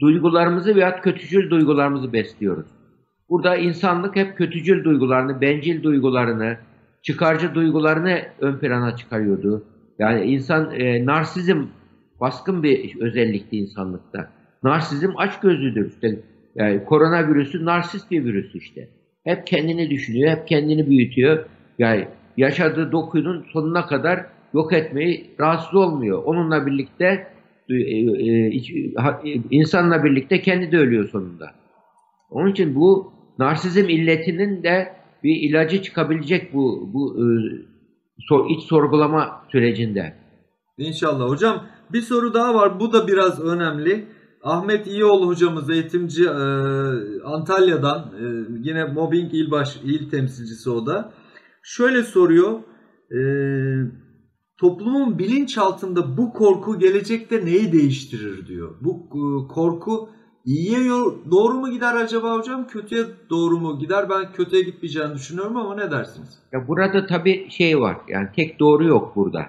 [0.00, 2.66] duygularımızı veya kötücül duygularımızı besliyoruz.
[3.28, 6.56] Burada insanlık hep kötücül duygularını, bencil duygularını,
[7.02, 9.64] çıkarcı duygularını ön plana çıkarıyordu.
[9.98, 11.64] Yani insan e, narsizm
[12.20, 14.30] baskın bir özellikti insanlıkta.
[14.62, 15.92] Narsizm aç gözlüdür.
[15.92, 16.20] İşte,
[16.54, 18.88] yani koronavirüsü narsist bir virüs işte.
[19.24, 21.44] Hep kendini düşünüyor, hep kendini büyütüyor.
[21.78, 26.22] Yani yaşadığı dokunun sonuna kadar yok etmeyi rahatsız olmuyor.
[26.24, 27.26] Onunla birlikte
[27.68, 27.98] e, e,
[29.24, 31.50] e, insanla birlikte kendi de ölüyor sonunda.
[32.30, 34.92] Onun için bu narsizm illetinin de
[35.24, 37.16] bir ilacı çıkabilecek bu bu
[38.48, 40.14] iç sorgulama sürecinde.
[40.78, 41.66] İnşallah hocam.
[41.92, 42.80] Bir soru daha var.
[42.80, 44.04] Bu da biraz önemli.
[44.42, 46.34] Ahmet İyoğlu hocamız eğitimci e,
[47.24, 48.24] Antalya'dan e,
[48.62, 51.12] yine mobbing il baş il temsilcisi o da.
[51.62, 52.60] Şöyle soruyor.
[53.10, 53.20] E,
[54.58, 58.74] toplumun bilinçaltında bu korku gelecekte neyi değiştirir diyor.
[58.80, 59.08] Bu
[59.48, 60.08] korku
[60.44, 60.78] iyiye
[61.30, 62.66] doğru mu gider acaba hocam?
[62.66, 64.10] Kötüye doğru mu gider?
[64.10, 66.38] Ben kötüye gitmeyeceğini düşünüyorum ama ne dersiniz?
[66.52, 67.96] Ya burada tabii şey var.
[68.08, 69.46] Yani tek doğru yok burada.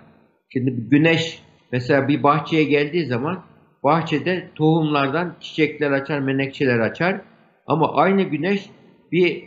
[0.49, 3.43] Şimdi güneş mesela bir bahçeye geldiği zaman
[3.83, 7.21] bahçede tohumlardan çiçekler açar, menekşeler açar.
[7.67, 8.69] Ama aynı güneş
[9.11, 9.43] bir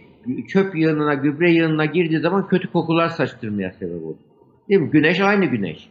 [0.48, 4.16] çöp yığınına, gübre yığınına girdiği zaman kötü kokular saçtırmaya sebep olur.
[4.68, 4.90] Değil mi?
[4.90, 5.88] Güneş aynı güneş.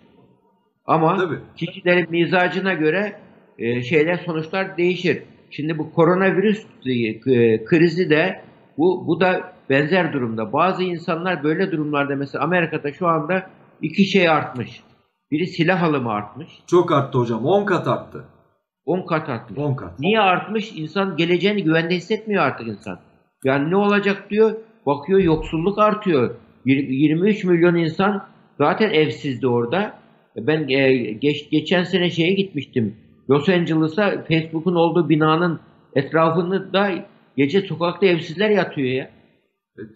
[0.85, 1.39] Ama Tabii.
[1.55, 3.19] kişilerin mizacına göre
[3.57, 5.23] e, şeyler sonuçlar değişir.
[5.51, 8.41] Şimdi bu koronavirüs e, krizi de
[8.77, 10.53] bu bu da benzer durumda.
[10.53, 13.49] Bazı insanlar böyle durumlarda mesela Amerika'da şu anda
[13.81, 14.81] iki şey artmış.
[15.31, 16.49] Biri silah alımı artmış.
[16.67, 17.45] Çok arttı hocam.
[17.45, 18.25] 10 kat arttı.
[18.85, 19.59] 10 kat artmış.
[19.59, 19.99] 10 kat.
[19.99, 20.71] Niye artmış?
[20.75, 22.99] İnsan geleceğini güvende hissetmiyor artık insan.
[23.43, 24.55] Yani ne olacak diyor.
[24.85, 26.35] Bakıyor yoksulluk artıyor.
[26.65, 28.27] 23 milyon insan
[28.57, 29.99] zaten evsizdi orada.
[30.37, 32.95] Ben e, geç, geçen sene şeye gitmiştim.
[33.29, 35.59] Los Angeles'a Facebook'un olduğu binanın
[35.95, 36.91] etrafını da
[37.37, 39.09] gece sokakta evsizler yatıyor ya.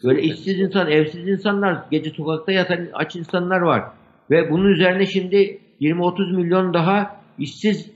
[0.04, 3.84] Böyle işsiz insan, evsiz insanlar, gece sokakta yatan aç insanlar var.
[4.32, 7.92] Ve bunun üzerine şimdi 20-30 milyon daha işsiz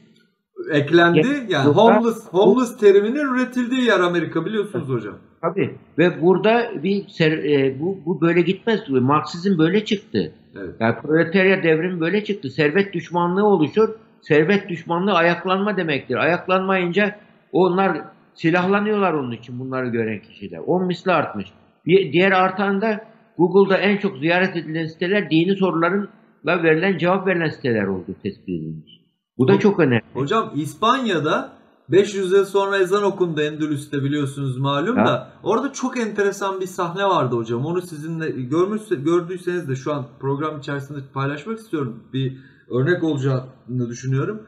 [0.71, 1.27] eklendi.
[1.49, 5.15] Yani homeless, homeless teriminin üretildiği yer Amerika biliyorsunuz hocam.
[5.41, 5.75] Tabii.
[5.97, 8.89] Ve burada bir ser, e, bu, bu böyle gitmez.
[8.89, 10.33] Marksizm böyle çıktı.
[10.55, 10.75] Evet.
[10.79, 12.49] Yani proletarya devrimi böyle çıktı.
[12.49, 13.89] Servet düşmanlığı oluşur.
[14.21, 16.15] Servet düşmanlığı ayaklanma demektir.
[16.15, 17.15] Ayaklanmayınca
[17.51, 18.01] onlar
[18.33, 20.59] silahlanıyorlar onun için bunları gören kişiler.
[20.59, 21.45] 10 misli artmış.
[21.85, 23.05] Bir, diğer artan da
[23.37, 29.02] Google'da en çok ziyaret edilen siteler dini sorularınla verilen cevap verilen siteler oldu tespit edilmiş.
[29.37, 30.03] Bu da çok önemli.
[30.13, 31.53] Hocam İspanya'da
[31.89, 35.05] 500 yıl sonra ezan okundu Endülüs'te biliyorsunuz malum ha.
[35.05, 35.31] da.
[35.43, 37.65] Orada çok enteresan bir sahne vardı hocam.
[37.65, 42.03] Onu sizinle görmüş, gördüyseniz de şu an program içerisinde paylaşmak istiyorum.
[42.13, 42.37] Bir
[42.69, 44.41] örnek olacağını düşünüyorum.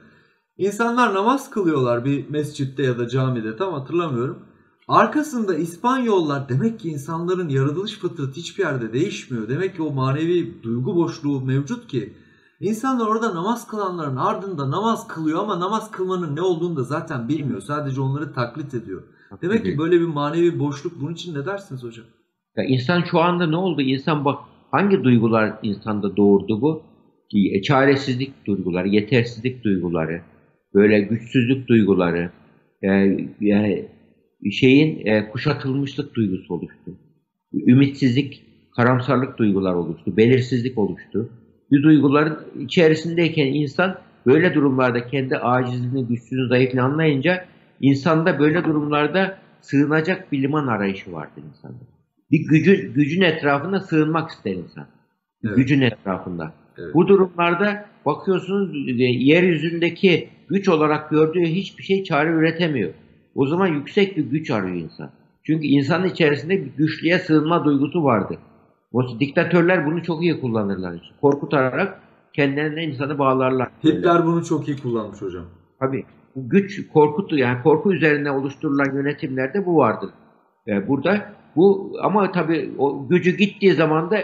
[0.58, 4.40] İnsanlar namaz kılıyorlar bir mescitte ya da camide tam hatırlamıyorum.
[4.88, 9.50] Arkasında İspanyollar demek ki insanların yaratılış fıtratı hiçbir yerde değişmiyor.
[9.50, 12.14] Demek ki o manevi duygu boşluğu mevcut ki
[12.66, 17.62] İnsanlar orada namaz kılanların ardında namaz kılıyor ama namaz kılmanın ne olduğunu da zaten bilmiyor.
[17.62, 19.04] Sadece onları taklit ediyor.
[19.42, 22.06] Demek ki böyle bir manevi boşluk bunun için ne dersiniz hocam?
[22.58, 23.82] Ya insan şu anda ne oldu?
[23.82, 24.40] İnsan bak
[24.72, 26.84] hangi duygular insanda doğurdu bu?
[27.52, 30.22] E, çaresizlik duyguları, yetersizlik duyguları,
[30.74, 32.32] böyle güçsüzlük duyguları,
[32.82, 33.90] yani, yani
[34.52, 36.92] şeyin e, kuşatılmışlık duygusu oluştu.
[37.54, 38.44] Ümitsizlik,
[38.76, 41.30] karamsarlık duygular oluştu, belirsizlik oluştu
[41.72, 47.46] bir duyguların içerisindeyken insan böyle durumlarda kendi acizliğini, güçsüzlüğünü, zayıflığını anlayınca
[47.82, 51.80] insanda böyle durumlarda sığınacak bir liman arayışı vardır insanda.
[52.32, 54.88] Bir gücün, gücün etrafında sığınmak ister insan.
[55.46, 55.56] Evet.
[55.56, 56.54] Gücün etrafında.
[56.78, 56.94] Evet.
[56.94, 62.94] Bu durumlarda bakıyorsunuz e, yeryüzündeki güç olarak gördüğü hiçbir şey çare üretemiyor.
[63.36, 65.12] O zaman yüksek bir güç arıyor insan.
[65.44, 68.38] Çünkü insanın içerisinde bir güçlüğe sığınma duygusu vardır.
[68.96, 70.94] O diktatörler bunu çok iyi kullanırlar.
[70.94, 71.16] Işte.
[71.22, 72.00] Korkutarak
[72.34, 73.70] kendilerine insanı bağlarlar.
[73.84, 75.46] Hitler bunu çok iyi kullanmış hocam.
[75.80, 76.06] Tabii.
[76.36, 80.10] Bu güç, korkutu yani korku üzerine oluşturulan yönetimlerde bu vardır.
[80.66, 81.26] Yani burada
[81.56, 84.18] bu ama tabii o gücü gittiği zaman da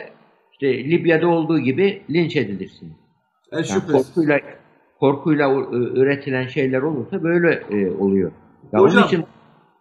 [0.51, 2.87] işte Libya'da olduğu gibi linç edilirsin.
[3.51, 4.07] E, Yani şüphesiz.
[4.07, 4.39] korkuyla
[4.99, 5.51] üretilen
[6.01, 8.31] üretilen şeyler olursa böyle e, oluyor.
[8.73, 9.25] Ya Hocam- onun için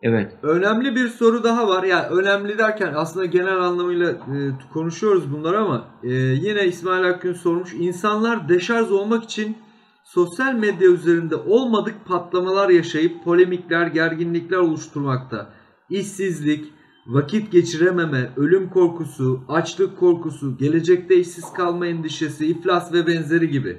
[0.03, 0.37] evet.
[0.43, 1.83] Önemli bir soru daha var.
[1.83, 4.37] Ya önemli derken aslında genel anlamıyla e,
[4.73, 7.75] konuşuyoruz bunları ama e, yine İsmail Akgün sormuş.
[7.75, 9.57] İnsanlar deşarj olmak için
[10.05, 15.51] sosyal medya üzerinde olmadık patlamalar yaşayıp polemikler, gerginlikler oluşturmakta.
[15.91, 16.73] İşsizlik,
[17.07, 23.79] vakit geçirememe, ölüm korkusu, açlık korkusu, gelecekte işsiz kalma endişesi, iflas ve benzeri gibi.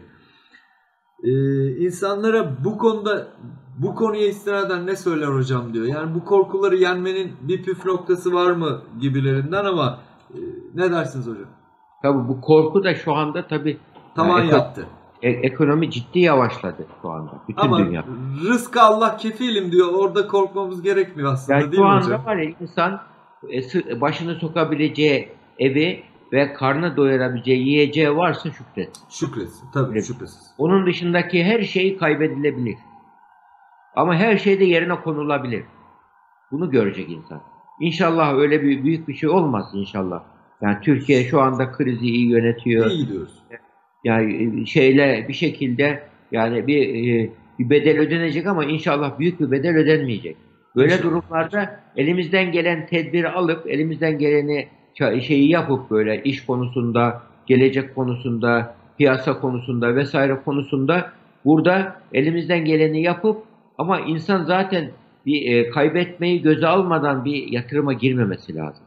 [1.23, 1.31] Ee,
[1.77, 3.27] insanlara bu konuda
[3.77, 5.85] bu konuya istinaden ne söyler hocam diyor.
[5.85, 9.99] Yani bu korkuları yenmenin bir püf noktası var mı gibilerinden ama
[10.33, 10.37] e,
[10.75, 11.45] ne dersiniz hocam?
[12.03, 13.77] Tabii bu korku da şu anda tabii
[14.15, 14.87] Tavan Yani eko- yattı.
[15.21, 17.31] e- ekonomi ciddi yavaşladı şu anda.
[17.49, 18.05] Bütün Ama dünya.
[18.49, 19.87] rızkı Allah kefilim diyor.
[19.93, 22.25] Orada korkmamız gerekmiyor aslında Yani değil şu mi anda hocam?
[22.25, 22.99] var ya insan
[23.89, 26.03] e, başını sokabileceği evi
[26.33, 28.89] ve karnı doyurabileceği yiyeceği varsa şükret.
[29.09, 29.67] Şükretsin.
[29.73, 30.05] Tabii Evet.
[30.07, 30.53] şüphesiz.
[30.57, 32.75] Onun dışındaki her şey kaybedilebilir.
[33.95, 35.63] Ama her şey de yerine konulabilir.
[36.51, 37.41] Bunu görecek insan.
[37.79, 40.23] İnşallah öyle bir büyük bir şey olmaz inşallah.
[40.61, 42.91] Yani Türkiye şu anda krizi iyi yönetiyor.
[42.91, 43.43] İyi gidiyoruz.
[44.03, 47.29] Yani e, şeyle bir şekilde yani bir e,
[47.59, 50.37] bir bedel ödenecek ama inşallah büyük bir bedel ödenmeyecek.
[50.75, 51.03] Böyle İnşallah.
[51.03, 54.67] durumlarda elimizden gelen tedbiri alıp elimizden geleni
[55.21, 61.11] şeyi yapıp böyle iş konusunda, gelecek konusunda, piyasa konusunda vesaire konusunda
[61.45, 64.91] burada elimizden geleni yapıp ama insan zaten
[65.25, 68.85] bir e, kaybetmeyi göze almadan bir yatırıma girmemesi lazım.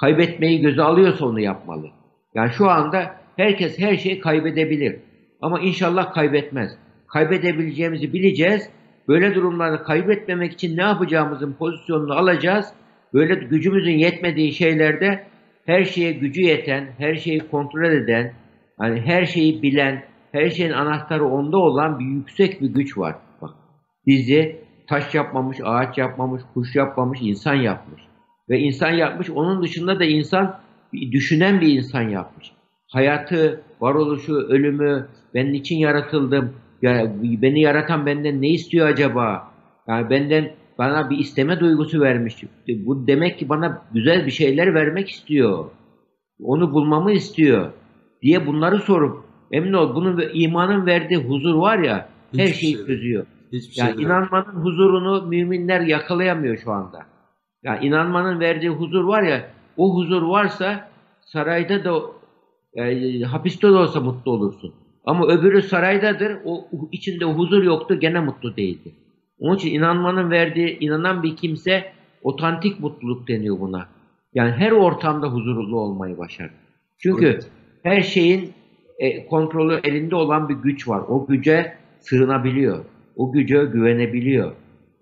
[0.00, 1.86] Kaybetmeyi göze alıyorsa onu yapmalı.
[2.34, 4.96] Yani şu anda herkes her şeyi kaybedebilir.
[5.40, 6.70] Ama inşallah kaybetmez.
[7.08, 8.70] Kaybedebileceğimizi bileceğiz.
[9.08, 12.72] Böyle durumlarda kaybetmemek için ne yapacağımızın pozisyonunu alacağız.
[13.14, 15.24] Böyle gücümüzün yetmediği şeylerde
[15.66, 18.32] her şeye gücü yeten, her şeyi kontrol eden,
[18.78, 20.02] hani her şeyi bilen,
[20.32, 23.16] her şeyin anahtarı onda olan bir yüksek bir güç var.
[24.08, 24.56] Bizi
[24.86, 28.02] taş yapmamış, ağaç yapmamış, kuş yapmamış, insan yapmış.
[28.48, 30.60] Ve insan yapmış, onun dışında da insan
[30.92, 32.52] düşünen bir insan yapmış.
[32.86, 36.52] Hayatı, varoluşu, ölümü, ben niçin yaratıldım,
[36.82, 39.52] ya beni yaratan benden ne istiyor acaba?
[39.88, 42.44] Yani benden bana bir isteme duygusu vermiş.
[42.68, 45.64] Bu demek ki bana güzel bir şeyler vermek istiyor.
[46.40, 47.72] Onu bulmamı istiyor
[48.22, 53.26] diye bunları sorup emin ol bunun imanın verdiği huzur var ya her şeyi şey çözüyor.
[53.52, 54.02] Hiçbir Yani şey yok.
[54.02, 57.06] inanmanın huzurunu müminler yakalayamıyor şu anda.
[57.62, 60.88] Yani inanmanın verdiği huzur var ya, o huzur varsa
[61.20, 62.00] sarayda da
[62.74, 64.74] e, hapiste de olsa mutlu olursun.
[65.04, 68.94] Ama öbürü saraydadır, o içinde huzur yoktu, gene mutlu değildi.
[69.38, 71.92] Onun için inanmanın verdiği, inanan bir kimse
[72.22, 73.88] otantik mutluluk deniyor buna.
[74.34, 76.50] Yani her ortamda huzurlu olmayı başarır.
[76.98, 77.50] Çünkü Evet.
[77.82, 78.52] her şeyin
[78.98, 81.02] e, kontrolü elinde olan bir güç var.
[81.08, 82.84] O güce sığınabiliyor.
[83.18, 84.52] O güce güvenebiliyor.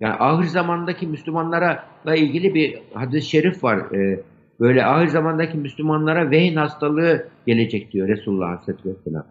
[0.00, 1.84] Yani ahir zamandaki Müslümanlara
[2.16, 3.78] ilgili bir hadis-i şerif var.
[3.94, 4.20] E,
[4.60, 9.26] böyle ahir zamandaki Müslümanlara vehin hastalığı gelecek diyor Resulullah Aleyhisselatü Vesselam.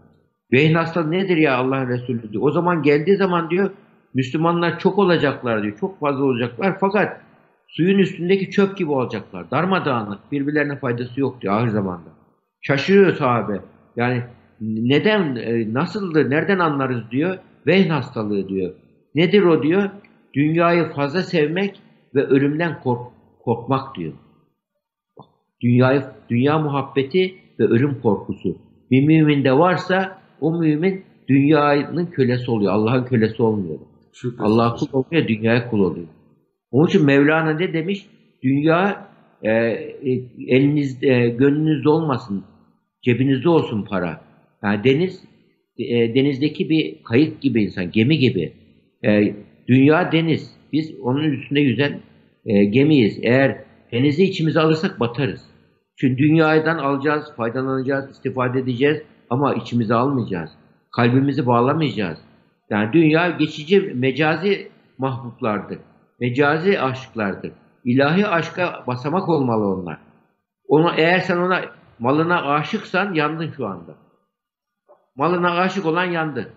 [0.52, 2.44] Vehin hastalığı nedir ya Allah'ın Resulü diyor.
[2.44, 3.70] O zaman geldiği zaman diyor
[4.14, 5.78] Müslümanlar çok olacaklar diyor.
[5.80, 7.22] Çok fazla olacaklar fakat
[7.68, 9.52] suyun üstündeki çöp gibi olacaklar.
[9.52, 10.32] Darmadağınık.
[10.32, 12.10] Birbirlerine faydası yok diyor ahir zamanda.
[12.62, 13.60] Şaşırıyor sahabe.
[13.96, 14.24] Yani
[14.62, 17.38] neden, e, nasıldır, nereden anlarız diyor.
[17.68, 18.74] Vehn hastalığı diyor.
[19.16, 19.90] Nedir o diyor?
[20.34, 21.82] Dünyayı fazla sevmek
[22.16, 24.14] ve ölümden kork- korkmak diyor.
[25.20, 25.26] Bak,
[25.62, 28.58] Dünyayı, dünya muhabbeti ve ölüm korkusu.
[28.92, 32.74] Bir müminde varsa o mümin dünyanın kölesi oluyor.
[32.74, 33.80] Allah'ın kölesi olmuyor.
[34.38, 34.76] Hocam.
[34.78, 36.08] kul olmuyor, dünyaya kul oluyor.
[36.72, 38.06] Onun için Mevlana ne demiş?
[38.44, 39.08] Dünya
[39.42, 40.12] e, e,
[40.48, 42.44] elinizde, gönlünüzde olmasın,
[43.02, 44.22] cebinizde olsun para.
[44.64, 45.24] Yani deniz,
[45.78, 48.54] e, denizdeki bir kayık gibi insan, gemi gibi.
[49.06, 49.36] E,
[49.68, 50.56] dünya deniz.
[50.74, 52.00] Biz onun üstünde yüzen
[52.46, 53.20] e, gemiyiz.
[53.24, 53.58] Eğer
[53.92, 55.42] denizi içimize alırsak batarız.
[55.98, 60.52] Çünkü dünyadan alacağız, faydalanacağız, istifade edeceğiz ama içimize almayacağız.
[60.96, 62.20] Kalbimizi bağlamayacağız.
[62.70, 64.68] Yani dünya geçici mecazi
[64.98, 65.80] mahbuplardır.
[66.22, 67.52] Mecazi aşklardır.
[67.84, 69.98] İlahi aşka basamak olmalı onlar.
[70.68, 71.62] Onu eğer sen ona
[72.00, 74.05] malına aşıksan yandın şu anda.
[75.16, 76.54] Malına aşık olan yandı.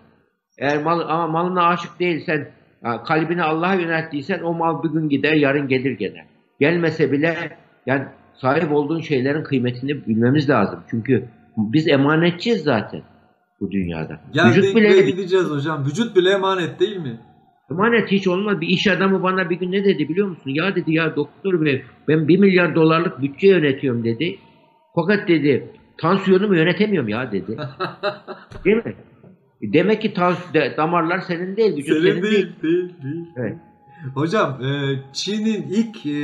[0.57, 2.51] Eğer mal, ama malına aşık değilsen,
[3.07, 6.25] kalbini Allah'a yönelttiysen o mal bir gün gider, yarın gelir gene.
[6.59, 10.79] Gelmese bile yani sahip olduğun şeylerin kıymetini bilmemiz lazım.
[10.89, 13.01] Çünkü biz emanetçiyiz zaten
[13.59, 14.19] bu dünyada.
[14.33, 15.85] Geldik Vücut bile gideceğiz hocam.
[15.85, 17.19] Vücut bile emanet değil mi?
[17.71, 18.61] Emanet hiç olmaz.
[18.61, 20.51] Bir iş adamı bana bir gün ne dedi biliyor musun?
[20.51, 24.39] Ya dedi ya doktor bey ben bir milyar dolarlık bütçe yönetiyorum dedi.
[24.95, 25.71] Fakat dedi
[26.01, 27.57] tansiyonumu yönetemiyorum ya dedi.
[28.65, 28.95] değil mi?
[29.61, 30.37] Demek ki tans
[30.77, 31.77] damarlar senin değil.
[31.77, 32.53] Vücut senin, senin değil, değil.
[32.61, 33.25] Değil, değil.
[33.35, 33.57] Evet.
[34.15, 36.19] Hocam e, Çin'in ilk e,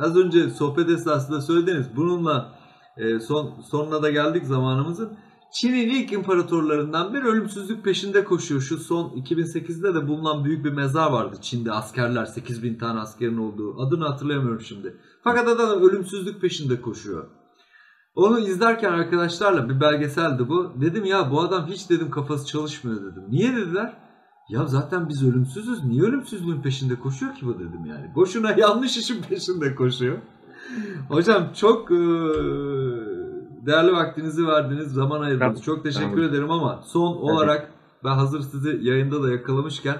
[0.00, 1.86] az önce sohbet esnasında söylediniz.
[1.96, 2.58] Bununla
[2.96, 5.18] e, son sonuna da geldik zamanımızın.
[5.52, 8.60] Çin'in ilk imparatorlarından bir ölümsüzlük peşinde koşuyor.
[8.60, 13.80] Şu son 2008'de de bulunan büyük bir mezar vardı Çin'de askerler 8000 tane askerin olduğu.
[13.80, 14.96] Adını hatırlayamıyorum şimdi.
[15.24, 17.26] Fakat adam ölümsüzlük peşinde koşuyor.
[18.18, 20.72] Onu izlerken arkadaşlarla bir belgeseldi bu.
[20.80, 23.22] Dedim ya bu adam hiç dedim kafası çalışmıyor dedim.
[23.30, 23.96] Niye dediler?
[24.48, 25.84] Ya zaten biz ölümsüzüz.
[25.84, 28.14] Niye ölümsüzlüğün peşinde koşuyor ki bu dedim yani.
[28.14, 30.18] Boşuna yanlış işin peşinde koşuyor.
[31.08, 31.90] Hocam çok
[33.66, 35.62] değerli vaktinizi verdiniz, zaman ayırdınız.
[35.62, 36.24] Çok teşekkür tamam.
[36.24, 37.22] ederim ama son evet.
[37.22, 37.72] olarak
[38.04, 39.96] ben hazır sizi yayında da yakalamışken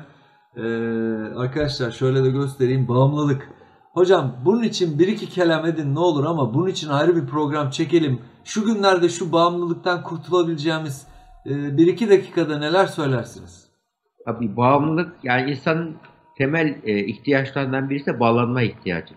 [1.36, 2.88] arkadaşlar şöyle de göstereyim.
[2.88, 3.57] Bağımlılık.
[3.98, 7.70] Hocam bunun için bir iki kelam edin ne olur ama bunun için ayrı bir program
[7.70, 8.20] çekelim.
[8.44, 11.06] Şu günlerde şu bağımlılıktan kurtulabileceğimiz
[11.46, 13.68] bir iki dakikada neler söylersiniz?
[14.24, 15.96] Tabii bağımlılık yani insanın
[16.36, 19.14] temel e, ihtiyaçlarından birisi bağlanma ihtiyacı.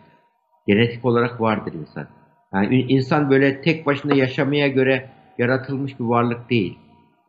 [0.67, 2.07] Genetik olarak vardır insan.
[2.53, 6.79] Yani insan böyle tek başına yaşamaya göre yaratılmış bir varlık değil.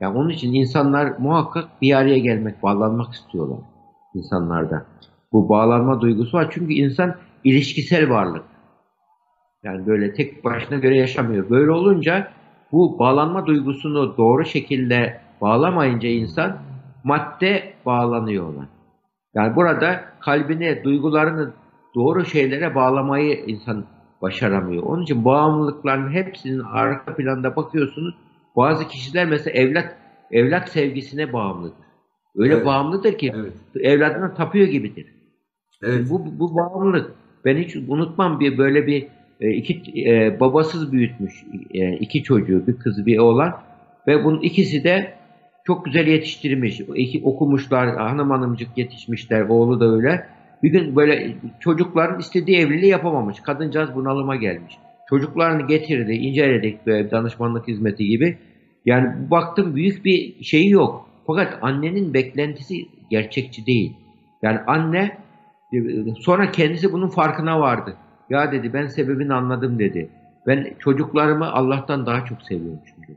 [0.01, 3.59] Yani onun için insanlar muhakkak bir araya gelmek, bağlanmak istiyorlar
[4.15, 4.87] insanlarda.
[5.33, 7.15] Bu bağlanma duygusu var çünkü insan
[7.45, 8.45] ilişkisel varlık.
[9.63, 11.51] Yani böyle tek başına göre yaşamıyor.
[11.51, 12.33] Böyle olunca
[12.73, 16.59] bu bağlanma duygusunu doğru şekilde bağlamayınca insan
[17.05, 18.67] madde bağlanıyorlar.
[19.35, 21.53] Yani burada kalbini, duygularını
[21.95, 23.85] doğru şeylere bağlamayı insan
[24.23, 24.83] başaramıyor.
[24.83, 28.15] Onun için bağımlılıkların hepsinin arka planda bakıyorsunuz.
[28.57, 29.97] Bazı kişiler mesela evlat
[30.31, 31.77] evlat sevgisine bağımlıdır.
[32.37, 32.67] Öyle evet.
[32.67, 33.53] bağımlıdır ki evet.
[33.77, 35.07] evladına tapıyor gibidir.
[35.83, 36.11] Evet.
[36.11, 37.22] Bu, bu bağımlılık.
[37.45, 39.07] Ben hiç unutmam bir böyle bir
[39.41, 43.55] e, iki e, babasız büyütmüş e, iki çocuğu bir kız bir oğlan
[44.07, 45.15] ve bunun ikisi de
[45.65, 46.81] çok güzel yetiştirmiş.
[46.95, 50.27] İki, okumuşlar hanım hanımcık yetişmişler oğlu da öyle.
[50.63, 53.41] Bir gün böyle çocukların istediği evliliği yapamamış.
[53.41, 54.79] Kadıncağız bunalıma gelmiş.
[55.09, 58.39] Çocuklarını getirdi, inceledik böyle danışmanlık hizmeti gibi.
[58.87, 61.09] Yani baktım büyük bir şeyi yok.
[61.27, 62.75] Fakat annenin beklentisi
[63.11, 63.93] gerçekçi değil.
[64.43, 65.19] Yani anne
[66.21, 67.97] sonra kendisi bunun farkına vardı.
[68.31, 70.11] Ya dedi ben sebebini anladım dedi.
[70.47, 73.17] Ben çocuklarımı Allah'tan daha çok seviyorum çünkü.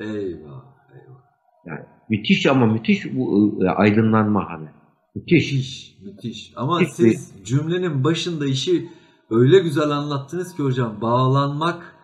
[0.00, 1.20] Eyvah, eyvah.
[1.66, 4.68] Yani müthiş ama müthiş bu e, aydınlanma hani.
[5.14, 5.52] Müthiş.
[5.52, 5.98] Müthiş.
[6.02, 6.52] müthiş.
[6.56, 7.44] Ama müthiş siz bir...
[7.44, 8.88] cümlenin başında işi
[9.30, 11.00] öyle güzel anlattınız ki hocam.
[11.00, 11.94] Bağlanmak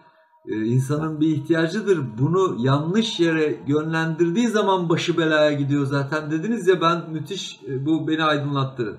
[0.48, 2.00] e, insanın bir ihtiyacıdır.
[2.18, 8.08] Bunu yanlış yere yönlendirdiği zaman başı belaya gidiyor zaten dediniz ya ben müthiş e, bu
[8.08, 8.98] beni aydınlattı.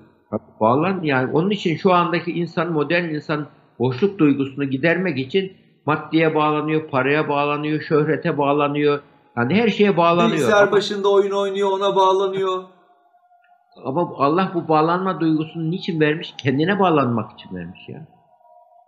[0.60, 3.48] Bağlan yani onun için şu andaki insan modern insan
[3.80, 5.54] boşluk duygusunu gidermek için
[5.86, 9.00] maddeye bağlanıyor, paraya bağlanıyor, şöhrete bağlanıyor.
[9.38, 10.32] Yani her şeye bağlanıyor.
[10.32, 12.64] Bilgisayar başında oyun oynuyor ona bağlanıyor.
[13.86, 16.34] Ama Allah bu bağlanma duygusunu niçin vermiş?
[16.38, 18.08] Kendine bağlanmak için vermiş ya.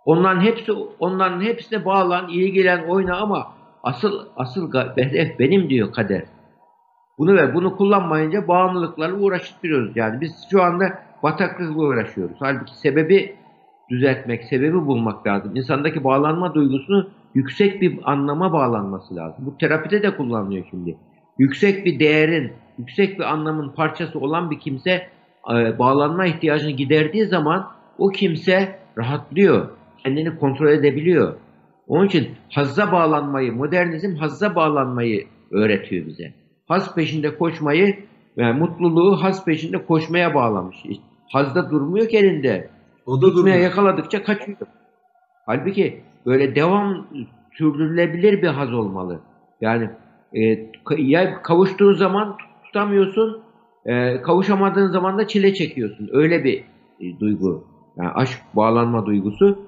[0.04, 3.46] Onların hepsi onların hepsine bağlan, ilgilen, oyna ama
[3.82, 6.22] asıl asıl hedef benim diyor kader.
[7.18, 7.54] Bunu ver.
[7.54, 9.96] Bunu kullanmayınca bağımlılıklarla uğraştırıyoruz.
[9.96, 10.84] Yani biz şu anda
[11.24, 12.36] bataklıkla uğraşıyoruz.
[12.38, 13.36] Halbuki sebebi
[13.90, 15.56] düzeltmek, sebebi bulmak lazım.
[15.56, 19.46] İnsandaki bağlanma duygusunu yüksek bir anlama bağlanması lazım.
[19.46, 20.96] Bu terapide de kullanılıyor şimdi.
[21.38, 24.90] Yüksek bir değerin, yüksek bir anlamın parçası olan bir kimse
[25.50, 27.66] e, bağlanma ihtiyacını giderdiği zaman
[27.98, 29.68] o kimse rahatlıyor.
[30.04, 31.34] Kendini kontrol edebiliyor.
[31.86, 36.34] Onun için hazza bağlanmayı, modernizm hazza bağlanmayı öğretiyor bize.
[36.68, 37.96] Haz peşinde koşmayı,
[38.36, 40.76] yani mutluluğu haz peşinde koşmaya bağlamış.
[41.28, 42.70] Hazda durmuyor ki elinde.
[43.06, 43.56] O da durmuyor.
[43.56, 44.58] yakaladıkça kaçıyor.
[45.46, 47.06] Halbuki böyle devam
[47.52, 49.20] sürdürülebilir bir haz olmalı.
[49.60, 49.90] Yani
[50.32, 50.68] e,
[50.98, 53.42] ya kavuştuğun zaman tutamıyorsun,
[53.86, 56.08] e, kavuşamadığın zaman da çile çekiyorsun.
[56.12, 56.64] Öyle bir
[57.00, 57.64] e, duygu.
[57.96, 59.58] Yani aşk bağlanma duygusu.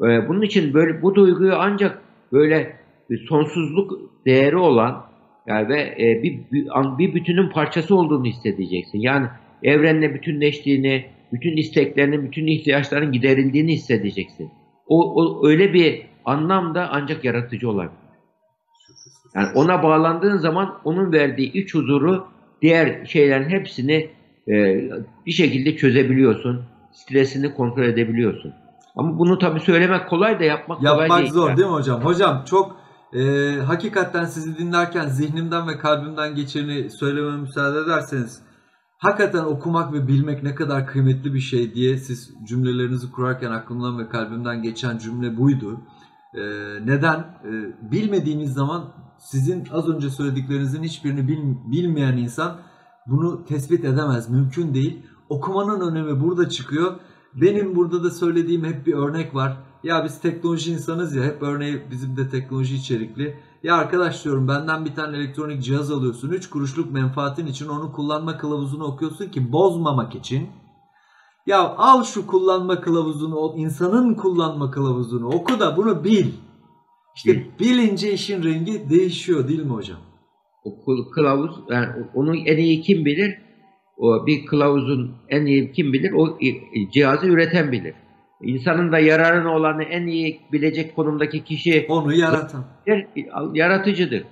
[0.00, 2.02] E, bunun için böyle bu duyguyu ancak
[2.32, 2.76] böyle
[3.10, 3.92] bir sonsuzluk
[4.26, 5.04] değeri olan
[5.46, 8.98] yani ve e, bir, bir, bir bütünün parçası olduğunu hissedeceksin.
[8.98, 9.26] Yani
[9.64, 14.50] evrenle bütünleştiğini, bütün isteklerinin, bütün ihtiyaçların giderildiğini hissedeceksin.
[14.86, 18.04] O, o öyle bir anlamda ancak yaratıcı olabilir.
[19.34, 22.26] Yani ona bağlandığın zaman onun verdiği iç huzuru
[22.62, 24.10] diğer şeylerin hepsini
[24.48, 24.54] e,
[25.26, 26.62] bir şekilde çözebiliyorsun.
[26.92, 28.52] Stresini kontrol edebiliyorsun.
[28.96, 31.32] Ama bunu tabii söylemek kolay da yapmak, kolay Yapmak değil.
[31.32, 31.56] zor Yani.
[31.56, 32.04] değil mi hocam?
[32.04, 32.76] Hocam çok
[33.14, 33.20] e,
[33.66, 38.42] hakikaten sizi dinlerken zihnimden ve kalbimden geçeni söylememe müsaade ederseniz
[39.04, 44.08] hakikaten okumak ve bilmek ne kadar kıymetli bir şey diye siz cümlelerinizi kurarken aklımdan ve
[44.08, 45.80] kalbimden geçen cümle buydu.
[46.34, 46.40] E,
[46.86, 47.18] neden?
[47.18, 47.52] E,
[47.92, 52.56] bilmediğiniz zaman sizin az önce söylediklerinizin hiçbirini bil- bilmeyen insan
[53.06, 54.30] bunu tespit edemez.
[54.30, 55.02] Mümkün değil.
[55.28, 56.92] Okumanın önemi burada çıkıyor.
[57.34, 59.56] Benim burada da söylediğim hep bir örnek var.
[59.84, 63.36] Ya biz teknoloji insanız ya hep örneği bizim de teknoloji içerikli.
[63.62, 66.30] Ya arkadaş diyorum benden bir tane elektronik cihaz alıyorsun.
[66.30, 70.48] 3 kuruşluk menfaatin için onun kullanma kılavuzunu okuyorsun ki bozmamak için.
[71.46, 76.26] Ya al şu kullanma kılavuzunu, o insanın kullanma kılavuzunu oku da bunu bil.
[77.16, 77.40] İşte Bil.
[77.60, 79.98] bilince işin rengi değişiyor değil mi hocam?
[80.64, 83.38] O kıl- kılavuz, yani onu en iyi kim bilir?
[83.98, 86.12] O bir kılavuzun en iyi kim bilir?
[86.12, 86.38] O
[86.92, 87.94] cihazı üreten bilir.
[88.42, 92.64] İnsanın da yararına olanı en iyi bilecek konumdaki kişi Onu yaratan.
[93.52, 94.24] yaratıcıdır.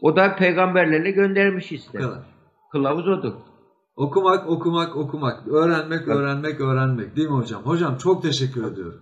[0.00, 1.98] O da peygamberlerle göndermiş işte.
[2.72, 3.32] Kılavuz odur.
[3.96, 5.48] Okumak, okumak, okumak.
[5.48, 6.08] Öğrenmek, Evet.
[6.16, 7.16] öğrenmek, öğrenmek.
[7.16, 7.62] Değil mi hocam?
[7.62, 9.00] Hocam çok teşekkür ediyorum.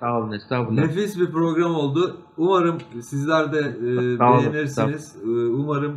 [0.00, 0.82] Sağ olun estağfurullah.
[0.82, 2.16] Nefis bir program oldu.
[2.36, 5.16] Umarım sizler de e, beğenirsiniz.
[5.24, 5.96] E, umarım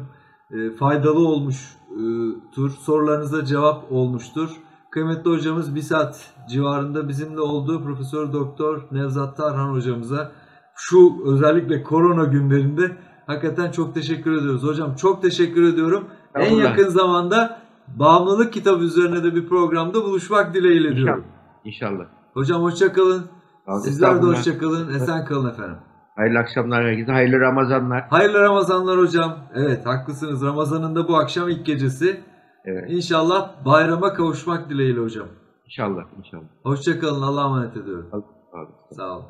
[0.52, 2.72] e, faydalı olmuştur.
[2.80, 4.50] Sorularınıza cevap olmuştur.
[4.92, 7.84] Kıymetli hocamız bir saat civarında bizimle oldu.
[7.84, 10.32] Profesör Doktor Nevzat Tarhan hocamıza
[10.76, 14.64] şu özellikle korona günlerinde hakikaten çok teşekkür ediyoruz.
[14.64, 16.04] Hocam çok teşekkür ediyorum.
[16.36, 16.70] En Estağfurullah.
[16.78, 21.24] yakın zamanda bağımlılık kitabı üzerine de bir programda buluşmak dileğiyle diyorum.
[21.64, 22.06] İnşallah.
[22.34, 23.24] Hocam hoşça kalın.
[23.66, 24.38] Sağ olun, Sizler de estağfurullah.
[24.38, 24.94] hoşça kalın.
[24.94, 25.78] Esen kalın efendim.
[26.16, 27.12] Hayırlı akşamlar herkese.
[27.12, 28.04] Hayırlı Ramazanlar.
[28.10, 29.38] Hayırlı Ramazanlar hocam.
[29.54, 30.44] Evet haklısınız.
[30.46, 32.22] Ramazan'ın da bu akşam ilk gecesi.
[32.66, 32.92] Evet.
[32.92, 35.28] İnşallah bayrama kavuşmak dileğiyle hocam.
[35.66, 36.04] İnşallah.
[36.18, 36.44] İnşallah.
[36.64, 37.22] Hoşça kalın.
[37.22, 38.10] Allah'a emanet ediyorum.
[38.52, 38.76] Sağ olun.
[38.92, 39.26] Sağ olun.